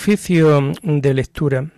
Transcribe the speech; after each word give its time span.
Oficio 0.00 0.72
de 0.80 1.12
lectura. 1.12 1.72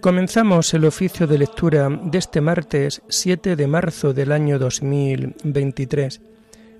Comenzamos 0.00 0.72
el 0.74 0.84
oficio 0.84 1.26
de 1.26 1.38
lectura 1.38 1.88
de 1.88 2.18
este 2.18 2.40
martes 2.40 3.02
7 3.08 3.56
de 3.56 3.66
marzo 3.66 4.12
del 4.12 4.30
año 4.30 4.60
2023, 4.60 6.20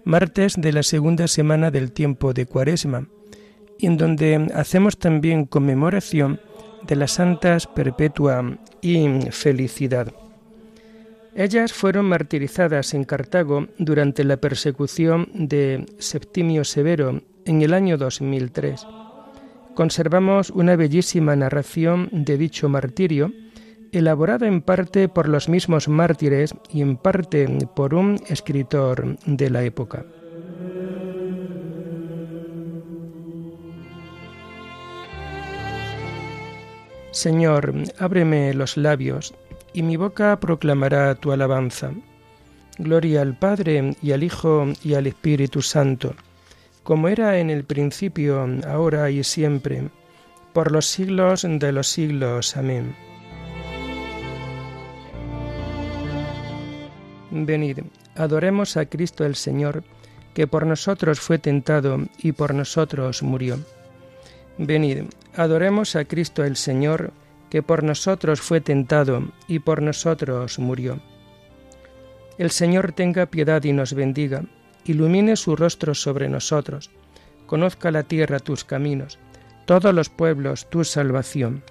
martes 0.05 0.55
de 0.57 0.73
la 0.73 0.83
segunda 0.83 1.29
semana 1.29 1.71
del 1.71 1.93
tiempo 1.93 2.33
de 2.33 2.47
Cuaresma, 2.47 3.09
en 3.79 3.97
donde 3.97 4.51
hacemos 4.55 4.99
también 4.99 5.45
conmemoración 5.45 6.41
de 6.87 6.97
las 6.97 7.13
santas 7.13 7.67
Perpetua 7.67 8.59
y 8.81 9.07
Felicidad. 9.31 10.13
Ellas 11.35 11.73
fueron 11.73 12.07
martirizadas 12.07 12.93
en 12.95 13.05
Cartago 13.05 13.69
durante 13.79 14.25
la 14.25 14.37
persecución 14.37 15.29
de 15.33 15.87
Septimio 15.99 16.65
Severo 16.65 17.23
en 17.45 17.63
el 17.63 17.73
año 17.73 17.97
2003 17.97 18.87
conservamos 19.75 20.51
una 20.51 20.77
bellísima 20.77 21.35
narración 21.37 22.09
de 22.13 22.37
dicho 22.37 22.69
martirio, 22.69 23.33
elaborada 23.93 24.47
en 24.47 24.63
parte 24.63 25.09
por 25.09 25.29
los 25.29 25.49
mismos 25.49 25.89
mártires 25.89 26.55
y 26.71 26.81
en 26.81 26.97
parte 26.97 27.47
por 27.75 27.95
un 27.95 28.19
escritor 28.27 29.17
de 29.27 29.51
la 29.51 29.63
época. 29.63 30.05
Señor, 37.11 37.75
ábreme 37.99 38.55
los 38.55 38.77
labios, 38.77 39.35
y 39.75 39.83
mi 39.83 39.97
boca 39.97 40.41
proclamará 40.41 41.15
tu 41.15 41.31
alabanza. 41.31 41.93
Gloria 42.79 43.21
al 43.21 43.39
Padre 43.39 43.95
y 44.03 44.13
al 44.13 44.23
Hijo 44.23 44.67
y 44.83 44.95
al 44.95 45.07
Espíritu 45.07 45.61
Santo 45.61 46.15
como 46.83 47.09
era 47.09 47.39
en 47.39 47.51
el 47.51 47.65
principio, 47.65 48.47
ahora 48.67 49.11
y 49.11 49.23
siempre, 49.23 49.89
por 50.53 50.73
los 50.73 50.87
siglos 50.87 51.47
de 51.49 51.73
los 51.73 51.89
siglos. 51.89 52.57
Amén. 52.57 52.95
Venid, 57.35 57.79
adoremos 58.15 58.77
a 58.77 58.85
Cristo 58.87 59.25
el 59.25 59.37
Señor, 59.37 59.85
que 60.35 60.47
por 60.47 60.67
nosotros 60.67 61.19
fue 61.19 61.39
tentado 61.39 61.99
y 62.19 62.33
por 62.33 62.55
nosotros 62.55 63.23
murió. 63.23 63.59
Venid, 64.59 65.05
adoremos 65.35 65.97
a 65.97 66.05
Cristo 66.05 66.45
el 66.45 66.57
Señor, 66.57 67.13
que 67.49 67.63
por 67.63 67.83
nosotros 67.83 68.41
fue 68.41 68.61
tentado 68.61 69.33
y 69.49 69.61
por 69.61 69.81
nosotros 69.83 70.59
murió. 70.59 71.01
El 72.37 72.51
Señor 72.51 72.93
tenga 72.93 73.27
piedad 73.27 73.65
y 73.65 73.73
nos 73.73 73.95
bendiga 73.95 74.45
ilumine 74.85 75.37
su 75.37 75.57
rostro 75.57 75.95
sobre 75.95 76.29
nosotros, 76.29 76.91
conozca 77.47 77.91
la 77.91 78.03
tierra 78.03 78.41
tus 78.41 78.65
caminos, 78.65 79.19
todos 79.65 79.95
los 79.95 80.09
pueblos 80.09 80.69
tu 80.69 80.85
salvación. 80.85 81.63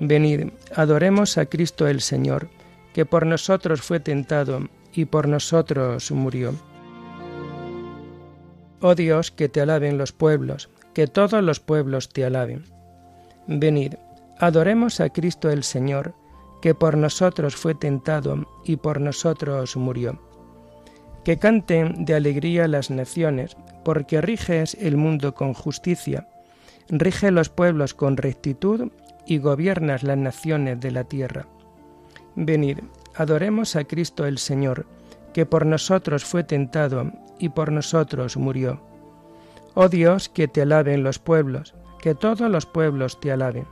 Venid, 0.00 0.50
adoremos 0.74 1.38
a 1.38 1.46
Cristo 1.46 1.86
el 1.86 2.00
Señor, 2.00 2.48
que 2.92 3.06
por 3.06 3.26
nosotros 3.26 3.80
fue 3.82 4.00
tentado 4.00 4.68
y 4.94 5.04
por 5.04 5.28
nosotros 5.28 6.10
murió. 6.10 6.54
Oh 8.80 8.94
Dios, 8.94 9.30
que 9.30 9.48
te 9.48 9.60
alaben 9.60 9.98
los 9.98 10.12
pueblos, 10.12 10.70
que 10.92 11.06
todos 11.06 11.42
los 11.42 11.60
pueblos 11.60 12.08
te 12.08 12.24
alaben. 12.24 12.64
Venid, 13.46 13.94
adoremos 14.38 15.00
a 15.00 15.10
Cristo 15.10 15.50
el 15.50 15.64
Señor, 15.64 16.14
que 16.62 16.74
por 16.74 16.96
nosotros 16.96 17.56
fue 17.56 17.74
tentado 17.74 18.46
y 18.64 18.76
por 18.76 19.00
nosotros 19.00 19.76
murió 19.76 20.18
que 21.24 21.38
canten 21.38 22.04
de 22.04 22.14
alegría 22.14 22.68
las 22.68 22.90
naciones, 22.90 23.56
porque 23.82 24.20
riges 24.20 24.76
el 24.78 24.96
mundo 24.96 25.34
con 25.34 25.54
justicia, 25.54 26.28
rige 26.88 27.30
los 27.30 27.48
pueblos 27.48 27.94
con 27.94 28.16
rectitud 28.18 28.92
y 29.26 29.38
gobiernas 29.38 30.02
las 30.02 30.18
naciones 30.18 30.80
de 30.80 30.90
la 30.90 31.04
tierra. 31.04 31.46
Venid, 32.36 32.80
adoremos 33.16 33.76
a 33.76 33.84
Cristo 33.84 34.26
el 34.26 34.38
Señor, 34.38 34.86
que 35.32 35.46
por 35.46 35.66
nosotros 35.66 36.24
fue 36.24 36.44
tentado 36.44 37.10
y 37.38 37.48
por 37.48 37.72
nosotros 37.72 38.36
murió. 38.36 38.80
Oh 39.74 39.88
Dios, 39.88 40.28
que 40.28 40.48
te 40.48 40.62
alaben 40.62 41.02
los 41.02 41.18
pueblos, 41.18 41.74
que 42.00 42.14
todos 42.14 42.48
los 42.50 42.66
pueblos 42.66 43.20
te 43.20 43.32
alaben. 43.32 43.66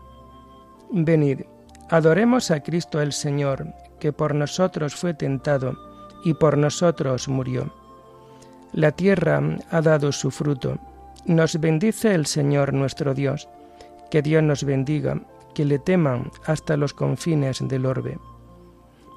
Venid, 0.91 1.43
adoremos 1.91 2.51
a 2.51 2.61
Cristo 2.61 3.01
el 3.01 3.13
Señor, 3.13 3.67
que 4.01 4.13
por 4.13 4.35
nosotros 4.35 4.95
fue 4.97 5.15
tentado 5.15 5.77
y 6.25 6.35
por 6.35 6.59
nosotros 6.59 7.29
murió. 7.29 7.73
La 8.73 8.91
tierra 8.91 9.41
ha 9.71 9.81
dado 9.81 10.13
su 10.13 10.31
fruto. 10.31 10.79
Nos 11.27 11.61
bendice 11.61 12.15
el 12.15 12.27
Señor 12.27 12.73
nuestro 12.73 13.15
Dios. 13.15 13.49
Que 14.11 14.23
Dios 14.23 14.43
nos 14.43 14.65
bendiga, 14.65 15.21
que 15.55 15.65
le 15.65 15.79
teman 15.79 16.31
hasta 16.47 16.77
los 16.77 16.95
confines 16.95 17.67
del 17.69 17.87
orbe. 17.87 18.19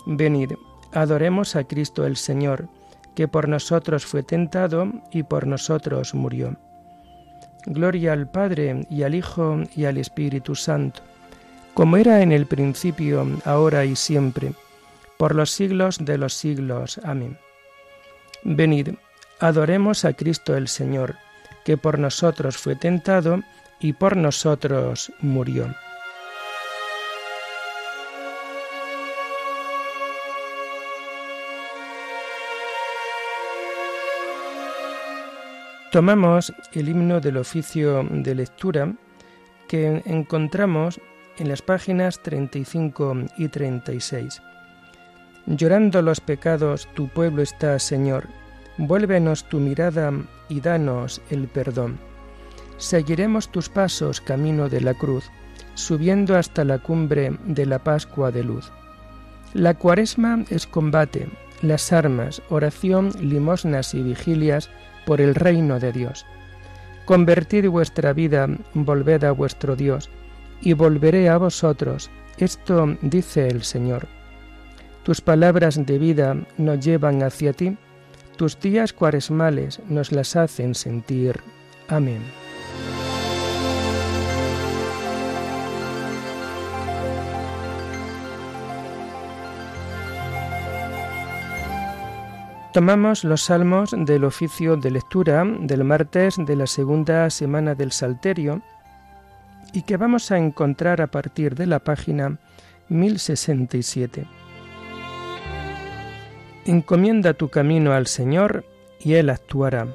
Venid, 0.06 0.54
adoremos 0.94 1.56
a 1.56 1.64
Cristo 1.64 2.06
el 2.06 2.16
Señor, 2.16 2.68
que 3.16 3.28
por 3.28 3.48
nosotros 3.48 4.06
fue 4.06 4.24
tentado 4.24 4.92
y 5.12 5.24
por 5.24 5.48
nosotros 5.48 6.14
murió. 6.14 6.58
Gloria 7.66 8.14
al 8.14 8.30
Padre 8.30 8.86
y 8.90 9.04
al 9.04 9.16
Hijo 9.16 9.64
y 9.76 9.86
al 9.86 9.98
Espíritu 9.98 10.56
Santo, 10.56 11.02
como 11.74 11.98
era 11.98 12.22
en 12.22 12.32
el 12.32 12.46
principio, 12.46 13.26
ahora 13.46 13.86
y 13.86 13.96
siempre 13.96 14.54
por 15.18 15.36
los 15.36 15.52
siglos 15.52 16.04
de 16.04 16.18
los 16.18 16.34
siglos. 16.34 17.00
Amén. 17.04 17.38
Venid, 18.44 18.90
adoremos 19.40 20.06
a 20.06 20.14
Cristo 20.14 20.56
el 20.56 20.68
Señor, 20.68 21.16
que 21.64 21.78
por 21.78 22.00
nosotros 22.00 22.58
fue 22.58 22.76
tentado 22.76 23.40
y 23.80 23.94
por 23.94 24.18
nosotros 24.18 25.12
murió. 25.20 25.74
Tomamos 35.96 36.54
el 36.74 36.90
himno 36.90 37.22
del 37.22 37.38
oficio 37.38 38.06
de 38.12 38.36
lectura 38.36 38.94
que 39.70 40.04
encontramos 40.06 41.00
en 41.38 41.48
las 41.48 41.62
páginas 41.62 42.22
35 42.22 43.16
y 43.38 43.48
36. 43.48 44.42
Llorando 45.46 46.02
los 46.02 46.20
pecados 46.20 46.90
tu 46.96 47.08
pueblo 47.08 47.42
está, 47.42 47.80
Señor. 47.80 48.28
Vuélvenos 48.78 49.46
tu 49.46 49.62
mirada 49.62 50.12
y 50.50 50.60
danos 50.60 51.22
el 51.30 51.48
perdón. 51.48 51.98
Seguiremos 52.76 53.50
tus 53.50 53.70
pasos 53.70 54.20
camino 54.20 54.68
de 54.68 54.82
la 54.82 54.96
cruz, 54.96 55.32
subiendo 55.76 56.36
hasta 56.36 56.66
la 56.66 56.80
cumbre 56.80 57.38
de 57.46 57.66
la 57.66 57.80
Pascua 57.80 58.32
de 58.32 58.44
luz. 58.44 58.70
La 59.54 59.76
cuaresma 59.76 60.44
es 60.50 60.68
combate, 60.68 61.30
las 61.62 61.94
armas, 61.94 62.42
oración, 62.50 63.14
limosnas 63.22 63.94
y 63.94 64.04
vigilias 64.04 64.70
por 65.06 65.22
el 65.22 65.36
reino 65.36 65.80
de 65.80 65.92
Dios. 65.92 66.26
Convertid 67.06 67.68
vuestra 67.70 68.14
vida, 68.14 68.48
volved 68.74 69.24
a 69.24 69.32
vuestro 69.32 69.76
Dios, 69.76 70.10
y 70.62 70.74
volveré 70.74 71.30
a 71.30 71.38
vosotros. 71.38 72.10
Esto 72.38 72.98
dice 73.02 73.48
el 73.48 73.64
Señor. 73.64 74.08
Tus 75.04 75.22
palabras 75.22 75.86
de 75.86 76.00
vida 76.00 76.36
nos 76.58 76.80
llevan 76.84 77.22
hacia 77.22 77.54
ti, 77.54 77.78
tus 78.38 78.60
días 78.60 78.92
cuaresmales 78.92 79.80
nos 79.88 80.12
las 80.12 80.36
hacen 80.36 80.76
sentir. 80.76 81.40
Amén. 81.88 82.45
Tomamos 92.76 93.24
los 93.24 93.44
salmos 93.44 93.96
del 93.98 94.26
oficio 94.26 94.76
de 94.76 94.92
lectura 94.92 95.46
del 95.62 95.86
martes 95.86 96.36
de 96.38 96.58
la 96.58 96.68
segunda 96.68 97.30
semana 97.30 97.74
del 97.74 97.94
Salterio 97.94 98.62
y 99.72 99.84
que 99.84 99.96
vamos 99.96 100.30
a 100.30 100.38
encontrar 100.38 101.00
a 101.00 101.08
partir 101.08 101.56
de 101.56 101.68
la 101.68 101.80
página 101.80 102.38
1067. 102.90 104.28
Encomienda 106.66 107.34
tu 107.34 107.48
camino 107.48 107.94
al 107.94 108.08
Señor 108.08 108.66
y 109.00 109.14
Él 109.14 109.30
actuará. 109.30 109.88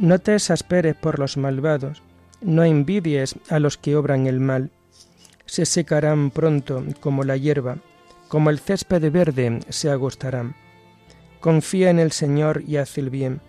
No 0.00 0.18
te 0.18 0.34
exasperes 0.34 0.96
por 0.96 1.20
los 1.20 1.36
malvados, 1.36 2.02
no 2.40 2.64
envidies 2.64 3.36
a 3.50 3.60
los 3.60 3.78
que 3.78 3.94
obran 3.94 4.26
el 4.26 4.40
mal. 4.40 4.72
Se 5.46 5.64
secarán 5.64 6.32
pronto 6.32 6.82
como 6.98 7.22
la 7.22 7.36
hierba, 7.36 7.76
como 8.28 8.50
el 8.50 8.58
césped 8.58 9.10
verde 9.10 9.60
se 9.68 9.90
agostarán. 9.90 10.54
Confía 11.40 11.90
en 11.90 11.98
el 11.98 12.12
Señor 12.12 12.62
y 12.66 12.76
haz 12.76 12.98
el 12.98 13.10
bien. 13.10 13.40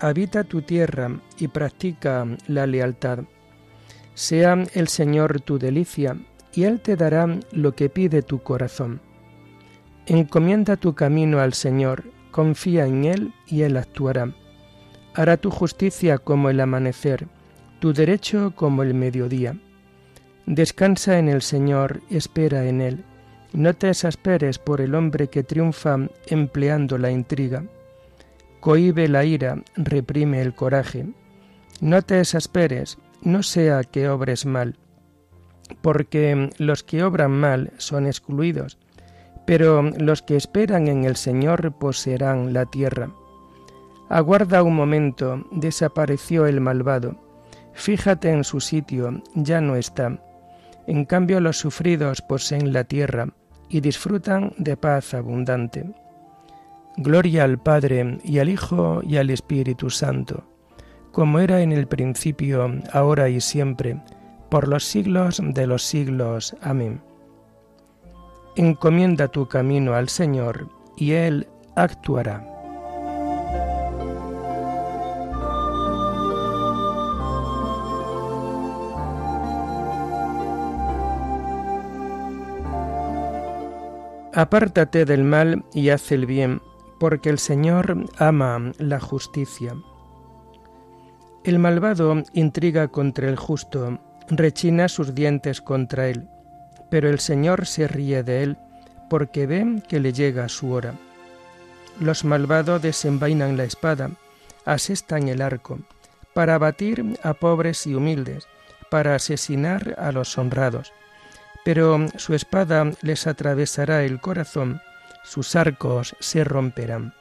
Habita 0.00 0.44
tu 0.44 0.62
tierra 0.62 1.20
y 1.38 1.48
practica 1.48 2.26
la 2.48 2.66
lealtad. 2.66 3.20
Sea 4.14 4.64
el 4.74 4.88
Señor 4.88 5.40
tu 5.40 5.58
delicia, 5.58 6.16
y 6.52 6.64
Él 6.64 6.80
te 6.80 6.96
dará 6.96 7.38
lo 7.52 7.74
que 7.74 7.88
pide 7.88 8.22
tu 8.22 8.42
corazón. 8.42 9.00
Encomienda 10.06 10.76
tu 10.76 10.94
camino 10.94 11.40
al 11.40 11.54
Señor, 11.54 12.04
confía 12.30 12.86
en 12.86 13.04
Él 13.04 13.32
y 13.46 13.62
Él 13.62 13.76
actuará. 13.76 14.34
Hará 15.14 15.36
tu 15.36 15.50
justicia 15.50 16.18
como 16.18 16.50
el 16.50 16.60
amanecer, 16.60 17.28
tu 17.80 17.92
derecho 17.92 18.52
como 18.54 18.82
el 18.82 18.94
mediodía. 18.94 19.56
Descansa 20.46 21.18
en 21.18 21.28
el 21.28 21.42
Señor, 21.42 22.02
espera 22.10 22.66
en 22.66 22.80
Él. 22.80 23.04
No 23.54 23.72
te 23.72 23.88
exasperes 23.88 24.58
por 24.58 24.80
el 24.80 24.96
hombre 24.96 25.28
que 25.28 25.44
triunfa 25.44 25.96
empleando 26.26 26.98
la 26.98 27.12
intriga. 27.12 27.62
Cohibe 28.58 29.06
la 29.06 29.24
ira, 29.24 29.62
reprime 29.76 30.42
el 30.42 30.56
coraje. 30.56 31.06
No 31.80 32.02
te 32.02 32.18
exasperes, 32.18 32.98
no 33.22 33.44
sea 33.44 33.84
que 33.84 34.08
obres 34.08 34.44
mal, 34.44 34.76
porque 35.82 36.50
los 36.58 36.82
que 36.82 37.04
obran 37.04 37.30
mal 37.30 37.72
son 37.78 38.08
excluidos, 38.08 38.76
pero 39.46 39.82
los 39.82 40.22
que 40.22 40.34
esperan 40.34 40.88
en 40.88 41.04
el 41.04 41.14
Señor 41.14 41.78
poseerán 41.78 42.54
la 42.54 42.66
tierra. 42.66 43.10
Aguarda 44.08 44.64
un 44.64 44.74
momento, 44.74 45.46
desapareció 45.52 46.46
el 46.46 46.60
malvado. 46.60 47.20
Fíjate 47.72 48.30
en 48.30 48.42
su 48.42 48.58
sitio, 48.58 49.22
ya 49.36 49.60
no 49.60 49.76
está. 49.76 50.20
En 50.88 51.04
cambio 51.04 51.38
los 51.38 51.56
sufridos 51.56 52.20
poseen 52.20 52.72
la 52.72 52.82
tierra 52.82 53.28
y 53.74 53.80
disfrutan 53.80 54.52
de 54.56 54.76
paz 54.76 55.14
abundante. 55.14 55.84
Gloria 56.96 57.42
al 57.42 57.58
Padre 57.58 58.18
y 58.22 58.38
al 58.38 58.48
Hijo 58.48 59.00
y 59.02 59.16
al 59.16 59.30
Espíritu 59.30 59.90
Santo, 59.90 60.44
como 61.10 61.40
era 61.40 61.60
en 61.60 61.72
el 61.72 61.88
principio, 61.88 62.72
ahora 62.92 63.28
y 63.28 63.40
siempre, 63.40 64.00
por 64.48 64.68
los 64.68 64.84
siglos 64.84 65.42
de 65.42 65.66
los 65.66 65.82
siglos. 65.82 66.54
Amén. 66.62 67.02
Encomienda 68.54 69.26
tu 69.26 69.48
camino 69.48 69.94
al 69.94 70.08
Señor, 70.08 70.68
y 70.96 71.10
Él 71.10 71.48
actuará. 71.74 72.53
Apártate 84.36 85.04
del 85.04 85.22
mal 85.22 85.64
y 85.72 85.90
haz 85.90 86.10
el 86.10 86.26
bien, 86.26 86.60
porque 86.98 87.30
el 87.30 87.38
Señor 87.38 88.04
ama 88.18 88.72
la 88.78 88.98
justicia. 88.98 89.76
El 91.44 91.60
malvado 91.60 92.20
intriga 92.32 92.88
contra 92.88 93.28
el 93.28 93.36
justo, 93.36 94.00
rechina 94.28 94.88
sus 94.88 95.14
dientes 95.14 95.60
contra 95.60 96.08
él, 96.08 96.26
pero 96.90 97.08
el 97.08 97.20
Señor 97.20 97.64
se 97.66 97.86
ríe 97.86 98.24
de 98.24 98.42
él, 98.42 98.58
porque 99.08 99.46
ve 99.46 99.80
que 99.88 100.00
le 100.00 100.12
llega 100.12 100.48
su 100.48 100.72
hora. 100.72 100.94
Los 102.00 102.24
malvados 102.24 102.82
desenvainan 102.82 103.56
la 103.56 103.62
espada, 103.62 104.10
asestan 104.64 105.28
el 105.28 105.42
arco, 105.42 105.78
para 106.32 106.56
abatir 106.56 107.20
a 107.22 107.34
pobres 107.34 107.86
y 107.86 107.94
humildes, 107.94 108.48
para 108.90 109.14
asesinar 109.14 109.94
a 109.96 110.10
los 110.10 110.36
honrados 110.36 110.92
pero 111.64 112.06
su 112.16 112.34
espada 112.34 112.90
les 113.02 113.26
atravesará 113.26 114.04
el 114.04 114.20
corazón, 114.20 114.80
sus 115.22 115.56
arcos 115.56 116.14
se 116.20 116.44
romperán. 116.44 117.14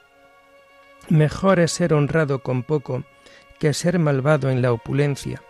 Mejor 1.09 1.59
es 1.59 1.71
ser 1.71 1.93
honrado 1.93 2.39
con 2.39 2.63
poco 2.63 3.03
que 3.59 3.73
ser 3.73 3.97
malvado 3.99 4.49
en 4.49 4.61
la 4.61 4.73
opulencia, 4.73 5.41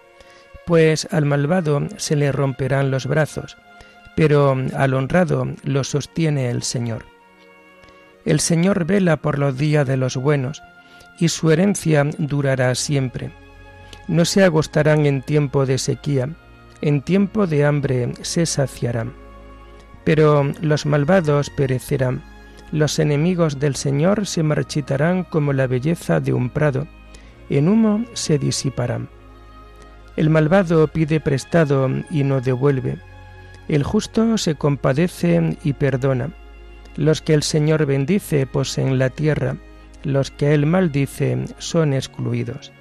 pues 0.65 1.07
al 1.11 1.25
malvado 1.25 1.81
se 1.97 2.15
le 2.15 2.31
romperán 2.31 2.91
los 2.91 3.07
brazos, 3.07 3.57
pero 4.15 4.55
al 4.75 4.93
honrado 4.93 5.47
lo 5.63 5.83
sostiene 5.83 6.49
el 6.49 6.63
Señor. 6.63 7.05
El 8.25 8.39
Señor 8.39 8.85
vela 8.85 9.17
por 9.17 9.39
los 9.39 9.57
días 9.57 9.87
de 9.87 9.97
los 9.97 10.15
buenos, 10.15 10.61
y 11.19 11.29
su 11.29 11.51
herencia 11.51 12.05
durará 12.17 12.73
siempre. 12.75 13.31
No 14.07 14.25
se 14.25 14.43
agostarán 14.43 15.05
en 15.05 15.21
tiempo 15.21 15.65
de 15.65 15.77
sequía, 15.77 16.29
en 16.83 17.01
tiempo 17.01 17.47
de 17.47 17.63
hambre 17.63 18.11
se 18.23 18.45
saciarán. 18.45 19.13
Pero 20.03 20.51
los 20.59 20.85
malvados 20.85 21.49
perecerán, 21.49 22.21
los 22.73 22.99
enemigos 22.99 23.57
del 23.57 23.77
Señor 23.77 24.27
se 24.27 24.43
marchitarán 24.43 25.23
como 25.23 25.53
la 25.53 25.65
belleza 25.65 26.19
de 26.19 26.33
un 26.33 26.49
prado, 26.49 26.85
en 27.49 27.69
humo 27.69 28.03
se 28.11 28.37
disiparán. 28.37 29.07
El 30.17 30.29
malvado 30.29 30.89
pide 30.89 31.21
prestado 31.21 31.89
y 32.11 32.25
no 32.25 32.41
devuelve, 32.41 32.97
el 33.69 33.83
justo 33.83 34.37
se 34.37 34.55
compadece 34.55 35.57
y 35.63 35.71
perdona. 35.71 36.31
Los 36.97 37.21
que 37.21 37.33
el 37.33 37.43
Señor 37.43 37.85
bendice 37.85 38.45
poseen 38.45 38.99
la 38.99 39.09
tierra, 39.09 39.55
los 40.03 40.31
que 40.31 40.53
él 40.53 40.65
maldice 40.65 41.45
son 41.59 41.93
excluidos. 41.93 42.73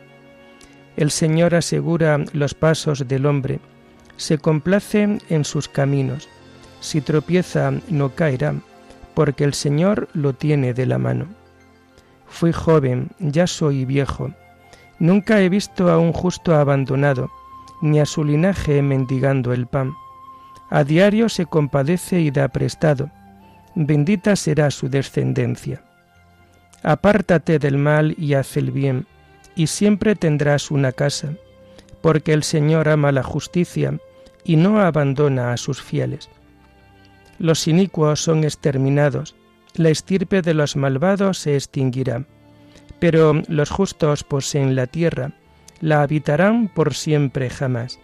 El 0.96 1.12
Señor 1.12 1.54
asegura 1.54 2.18
los 2.32 2.54
pasos 2.54 3.06
del 3.06 3.26
hombre, 3.26 3.60
se 4.22 4.38
complace 4.38 5.18
en 5.28 5.44
sus 5.44 5.68
caminos. 5.68 6.28
Si 6.80 7.00
tropieza 7.00 7.72
no 7.88 8.14
caerá, 8.14 8.54
porque 9.14 9.44
el 9.44 9.52
Señor 9.52 10.08
lo 10.14 10.32
tiene 10.32 10.72
de 10.74 10.86
la 10.86 10.98
mano. 10.98 11.26
Fui 12.26 12.52
joven, 12.52 13.10
ya 13.18 13.46
soy 13.46 13.84
viejo. 13.84 14.30
Nunca 14.98 15.40
he 15.40 15.48
visto 15.48 15.90
a 15.90 15.98
un 15.98 16.12
justo 16.12 16.54
abandonado, 16.54 17.30
ni 17.82 17.98
a 17.98 18.06
su 18.06 18.24
linaje 18.24 18.80
mendigando 18.80 19.52
el 19.52 19.66
pan. 19.66 19.92
A 20.70 20.84
diario 20.84 21.28
se 21.28 21.44
compadece 21.44 22.20
y 22.20 22.30
da 22.30 22.48
prestado. 22.48 23.10
Bendita 23.74 24.36
será 24.36 24.70
su 24.70 24.88
descendencia. 24.88 25.82
Apártate 26.82 27.58
del 27.58 27.76
mal 27.76 28.14
y 28.16 28.34
haz 28.34 28.56
el 28.56 28.70
bien, 28.70 29.06
y 29.56 29.66
siempre 29.66 30.14
tendrás 30.14 30.70
una 30.70 30.92
casa, 30.92 31.32
porque 32.00 32.32
el 32.32 32.44
Señor 32.44 32.88
ama 32.88 33.12
la 33.12 33.22
justicia 33.22 33.98
y 34.44 34.56
no 34.56 34.80
abandona 34.80 35.52
a 35.52 35.56
sus 35.56 35.82
fieles. 35.82 36.28
Los 37.38 37.66
inicuos 37.66 38.20
son 38.20 38.44
exterminados, 38.44 39.34
la 39.74 39.88
estirpe 39.88 40.42
de 40.42 40.54
los 40.54 40.76
malvados 40.76 41.38
se 41.38 41.54
extinguirá, 41.54 42.24
pero 42.98 43.42
los 43.48 43.70
justos 43.70 44.22
poseen 44.22 44.76
la 44.76 44.86
tierra, 44.86 45.32
la 45.80 46.02
habitarán 46.02 46.68
por 46.68 46.94
siempre 46.94 47.50
jamás. 47.50 47.98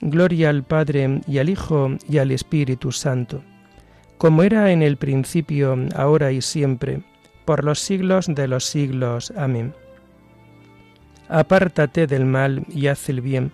Gloria 0.00 0.50
al 0.50 0.64
Padre 0.64 1.20
y 1.28 1.38
al 1.38 1.48
Hijo 1.48 1.90
y 2.08 2.18
al 2.18 2.32
Espíritu 2.32 2.90
Santo, 2.90 3.44
como 4.18 4.42
era 4.42 4.72
en 4.72 4.82
el 4.82 4.96
principio, 4.96 5.76
ahora 5.94 6.32
y 6.32 6.42
siempre, 6.42 7.02
por 7.44 7.64
los 7.64 7.78
siglos 7.78 8.26
de 8.28 8.48
los 8.48 8.64
siglos. 8.64 9.32
Amén. 9.36 9.74
Apártate 11.28 12.06
del 12.06 12.24
mal 12.24 12.64
y 12.68 12.88
haz 12.88 13.08
el 13.08 13.20
bien, 13.20 13.52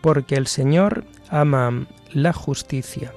porque 0.00 0.36
el 0.36 0.46
Señor 0.46 1.04
ama 1.30 1.86
la 2.12 2.32
justicia. 2.32 3.12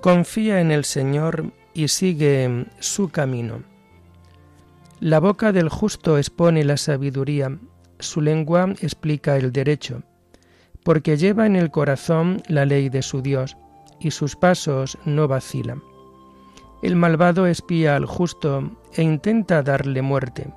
Confía 0.00 0.60
en 0.60 0.70
el 0.70 0.84
Señor 0.86 1.52
y 1.74 1.88
sigue 1.88 2.66
su 2.78 3.10
camino. 3.10 3.62
La 4.98 5.20
boca 5.20 5.52
del 5.52 5.68
justo 5.68 6.16
expone 6.16 6.64
la 6.64 6.78
sabiduría, 6.78 7.58
su 7.98 8.22
lengua 8.22 8.74
explica 8.80 9.36
el 9.36 9.52
derecho, 9.52 10.02
porque 10.84 11.18
lleva 11.18 11.44
en 11.44 11.56
el 11.56 11.70
corazón 11.70 12.42
la 12.48 12.64
ley 12.64 12.88
de 12.88 13.02
su 13.02 13.20
Dios, 13.20 13.56
y 14.00 14.10
sus 14.10 14.36
pasos 14.36 14.96
no 15.04 15.28
vacilan. 15.28 15.82
El 16.82 16.96
malvado 16.96 17.46
espía 17.46 17.94
al 17.94 18.06
justo 18.06 18.70
e 18.94 19.02
intenta 19.02 19.62
darle 19.62 20.00
muerte, 20.00 20.48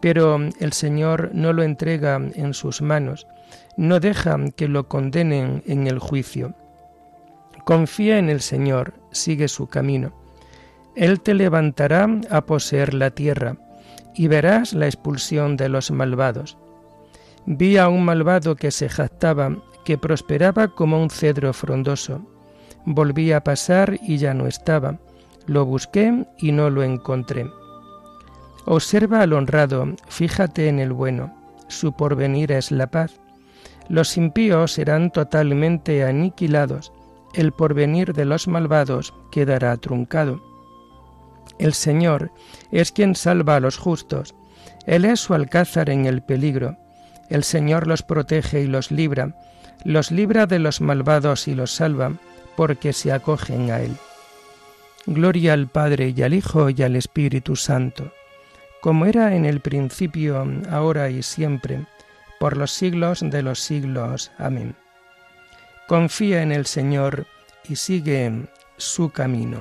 pero 0.00 0.38
el 0.60 0.72
Señor 0.74 1.30
no 1.32 1.54
lo 1.54 1.62
entrega 1.62 2.16
en 2.16 2.52
sus 2.52 2.82
manos, 2.82 3.26
no 3.78 3.98
deja 3.98 4.36
que 4.56 4.68
lo 4.68 4.88
condenen 4.88 5.62
en 5.66 5.86
el 5.86 5.98
juicio. 5.98 6.54
Confía 7.64 8.18
en 8.18 8.28
el 8.28 8.42
Señor, 8.42 8.92
sigue 9.10 9.48
su 9.48 9.66
camino. 9.68 10.12
Él 10.96 11.22
te 11.22 11.32
levantará 11.32 12.08
a 12.30 12.42
poseer 12.42 12.92
la 12.92 13.10
tierra, 13.10 13.56
y 14.14 14.28
verás 14.28 14.74
la 14.74 14.86
expulsión 14.86 15.56
de 15.56 15.70
los 15.70 15.90
malvados. 15.90 16.58
Vi 17.46 17.78
a 17.78 17.88
un 17.88 18.04
malvado 18.04 18.54
que 18.54 18.70
se 18.70 18.90
jactaba, 18.90 19.56
que 19.84 19.96
prosperaba 19.96 20.68
como 20.68 21.02
un 21.02 21.08
cedro 21.08 21.54
frondoso. 21.54 22.20
Volví 22.84 23.32
a 23.32 23.42
pasar 23.42 23.98
y 24.02 24.18
ya 24.18 24.34
no 24.34 24.46
estaba 24.46 24.98
lo 25.46 25.64
busqué 25.64 26.26
y 26.38 26.52
no 26.52 26.70
lo 26.70 26.82
encontré. 26.82 27.50
Observa 28.66 29.20
al 29.20 29.32
honrado, 29.32 29.86
fíjate 30.08 30.68
en 30.68 30.78
el 30.78 30.92
bueno, 30.92 31.34
su 31.68 31.92
porvenir 31.92 32.52
es 32.52 32.70
la 32.70 32.86
paz. 32.86 33.20
Los 33.88 34.16
impíos 34.16 34.72
serán 34.72 35.10
totalmente 35.10 36.04
aniquilados, 36.04 36.92
el 37.34 37.52
porvenir 37.52 38.14
de 38.14 38.24
los 38.24 38.48
malvados 38.48 39.12
quedará 39.30 39.76
truncado. 39.76 40.40
El 41.58 41.74
Señor 41.74 42.30
es 42.72 42.92
quien 42.92 43.14
salva 43.14 43.56
a 43.56 43.60
los 43.60 43.76
justos, 43.76 44.34
Él 44.86 45.04
es 45.04 45.20
su 45.20 45.34
alcázar 45.34 45.90
en 45.90 46.06
el 46.06 46.22
peligro, 46.22 46.76
el 47.28 47.44
Señor 47.44 47.86
los 47.86 48.02
protege 48.02 48.62
y 48.62 48.66
los 48.66 48.90
libra, 48.90 49.36
los 49.84 50.10
libra 50.10 50.46
de 50.46 50.58
los 50.58 50.80
malvados 50.80 51.48
y 51.48 51.54
los 51.54 51.72
salva, 51.72 52.12
porque 52.56 52.92
se 52.92 53.12
acogen 53.12 53.70
a 53.70 53.80
Él. 53.80 53.96
Gloria 55.06 55.52
al 55.52 55.68
Padre 55.68 56.14
y 56.16 56.22
al 56.22 56.32
Hijo 56.32 56.70
y 56.70 56.82
al 56.82 56.96
Espíritu 56.96 57.56
Santo, 57.56 58.12
como 58.80 59.04
era 59.04 59.34
en 59.34 59.44
el 59.44 59.60
principio, 59.60 60.46
ahora 60.70 61.10
y 61.10 61.22
siempre, 61.22 61.84
por 62.40 62.56
los 62.56 62.70
siglos 62.70 63.20
de 63.22 63.42
los 63.42 63.60
siglos. 63.60 64.32
Amén. 64.38 64.74
Confía 65.88 66.42
en 66.42 66.52
el 66.52 66.64
Señor 66.64 67.26
y 67.68 67.76
sigue 67.76 68.46
su 68.78 69.10
camino. 69.10 69.60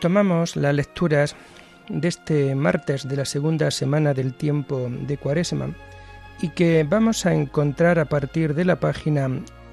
Tomamos 0.00 0.56
las 0.56 0.74
lecturas 0.74 1.36
de 1.90 2.08
este 2.08 2.54
martes 2.54 3.06
de 3.08 3.16
la 3.16 3.24
segunda 3.24 3.70
semana 3.70 4.14
del 4.14 4.32
tiempo 4.34 4.88
de 4.88 5.18
Cuaresma 5.18 5.74
y 6.40 6.48
que 6.50 6.86
vamos 6.88 7.26
a 7.26 7.34
encontrar 7.34 7.98
a 7.98 8.04
partir 8.04 8.54
de 8.54 8.64
la 8.64 8.78
página 8.78 9.28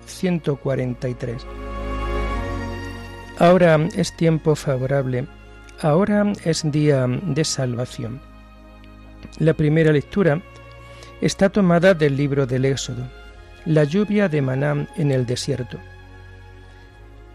143. 0.05 1.45
Ahora 3.39 3.87
es 3.95 4.15
tiempo 4.17 4.55
favorable, 4.55 5.27
ahora 5.81 6.33
es 6.43 6.69
día 6.71 7.05
de 7.07 7.45
salvación. 7.45 8.19
La 9.37 9.53
primera 9.53 9.91
lectura 9.91 10.41
está 11.21 11.49
tomada 11.49 11.93
del 11.93 12.17
libro 12.17 12.47
del 12.47 12.65
Éxodo, 12.65 13.07
la 13.65 13.83
lluvia 13.83 14.27
de 14.27 14.41
Maná 14.41 14.87
en 14.97 15.11
el 15.11 15.25
desierto. 15.25 15.77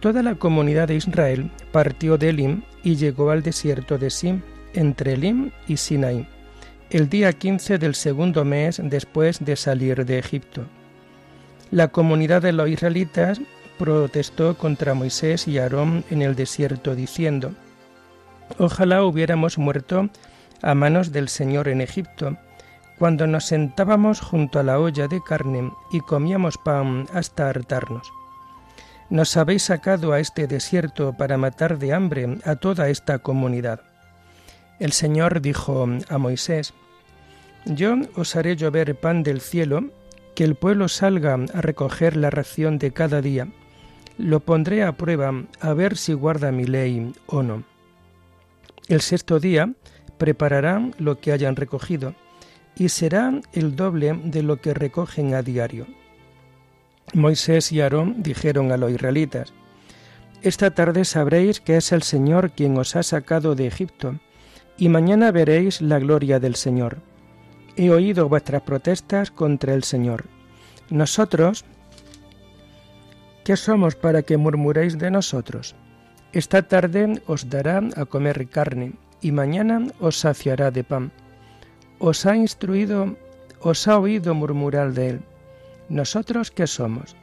Toda 0.00 0.24
la 0.24 0.34
comunidad 0.34 0.88
de 0.88 0.96
Israel 0.96 1.52
partió 1.70 2.18
de 2.18 2.30
Elim 2.30 2.62
y 2.82 2.96
llegó 2.96 3.30
al 3.30 3.44
desierto 3.44 3.98
de 3.98 4.10
Sim, 4.10 4.42
entre 4.74 5.14
Elim 5.14 5.50
y 5.66 5.76
Sinaí, 5.76 6.26
el 6.90 7.08
día 7.08 7.32
15 7.32 7.78
del 7.78 7.94
segundo 7.94 8.44
mes 8.44 8.80
después 8.82 9.44
de 9.44 9.56
salir 9.56 10.04
de 10.04 10.18
Egipto. 10.18 10.66
La 11.70 11.88
comunidad 11.88 12.42
de 12.42 12.52
los 12.52 12.68
israelitas 12.68 13.40
protestó 13.78 14.56
contra 14.56 14.94
Moisés 14.94 15.48
y 15.48 15.58
Aarón 15.58 16.04
en 16.10 16.22
el 16.22 16.36
desierto 16.36 16.94
diciendo, 16.94 17.52
Ojalá 18.58 19.04
hubiéramos 19.04 19.58
muerto 19.58 20.10
a 20.60 20.74
manos 20.74 21.12
del 21.12 21.28
Señor 21.28 21.68
en 21.68 21.80
Egipto, 21.80 22.36
cuando 22.98 23.26
nos 23.26 23.46
sentábamos 23.46 24.20
junto 24.20 24.58
a 24.58 24.62
la 24.62 24.78
olla 24.78 25.08
de 25.08 25.22
carne 25.22 25.72
y 25.90 26.00
comíamos 26.00 26.58
pan 26.58 27.06
hasta 27.12 27.48
hartarnos. 27.48 28.12
Nos 29.10 29.36
habéis 29.36 29.64
sacado 29.64 30.12
a 30.12 30.20
este 30.20 30.46
desierto 30.46 31.12
para 31.12 31.36
matar 31.36 31.78
de 31.78 31.92
hambre 31.92 32.38
a 32.44 32.56
toda 32.56 32.88
esta 32.88 33.18
comunidad. 33.18 33.80
El 34.82 34.90
Señor 34.90 35.40
dijo 35.40 35.86
a 36.08 36.18
Moisés, 36.18 36.74
Yo 37.66 37.94
os 38.16 38.34
haré 38.34 38.56
llover 38.56 38.96
pan 38.96 39.22
del 39.22 39.40
cielo, 39.40 39.84
que 40.34 40.42
el 40.42 40.56
pueblo 40.56 40.88
salga 40.88 41.34
a 41.34 41.60
recoger 41.60 42.16
la 42.16 42.30
ración 42.30 42.80
de 42.80 42.90
cada 42.90 43.22
día. 43.22 43.46
Lo 44.18 44.40
pondré 44.40 44.82
a 44.82 44.96
prueba 44.96 45.44
a 45.60 45.72
ver 45.72 45.96
si 45.96 46.14
guarda 46.14 46.50
mi 46.50 46.64
ley 46.64 47.12
o 47.26 47.44
no. 47.44 47.62
El 48.88 49.02
sexto 49.02 49.38
día 49.38 49.72
prepararán 50.18 50.96
lo 50.98 51.20
que 51.20 51.30
hayan 51.30 51.54
recogido, 51.54 52.16
y 52.74 52.88
será 52.88 53.40
el 53.52 53.76
doble 53.76 54.20
de 54.24 54.42
lo 54.42 54.60
que 54.60 54.74
recogen 54.74 55.34
a 55.34 55.42
diario. 55.42 55.86
Moisés 57.14 57.70
y 57.70 57.80
Aarón 57.80 58.20
dijeron 58.24 58.72
a 58.72 58.76
los 58.76 58.90
israelitas, 58.90 59.52
Esta 60.42 60.72
tarde 60.72 61.04
sabréis 61.04 61.60
que 61.60 61.76
es 61.76 61.92
el 61.92 62.02
Señor 62.02 62.50
quien 62.50 62.76
os 62.76 62.96
ha 62.96 63.04
sacado 63.04 63.54
de 63.54 63.68
Egipto, 63.68 64.18
y 64.76 64.88
mañana 64.88 65.30
veréis 65.30 65.80
la 65.80 65.98
gloria 65.98 66.40
del 66.40 66.56
Señor. 66.56 66.98
He 67.76 67.90
oído 67.90 68.28
vuestras 68.28 68.62
protestas 68.62 69.30
contra 69.30 69.74
el 69.74 69.84
Señor. 69.84 70.24
Nosotros, 70.90 71.64
¿qué 73.44 73.56
somos 73.56 73.94
para 73.96 74.22
que 74.22 74.36
murmuréis 74.36 74.98
de 74.98 75.10
nosotros? 75.10 75.74
Esta 76.32 76.62
tarde 76.62 77.22
os 77.26 77.48
dará 77.48 77.82
a 77.96 78.04
comer 78.04 78.48
carne, 78.48 78.94
y 79.20 79.32
mañana 79.32 79.86
os 80.00 80.18
saciará 80.18 80.70
de 80.70 80.84
pan. 80.84 81.12
Os 81.98 82.26
ha 82.26 82.36
instruido, 82.36 83.16
os 83.60 83.86
ha 83.86 83.98
oído 83.98 84.34
murmurar 84.34 84.92
de 84.92 85.10
él. 85.10 85.20
¿Nosotros 85.88 86.50
qué 86.50 86.66
somos? 86.66 87.16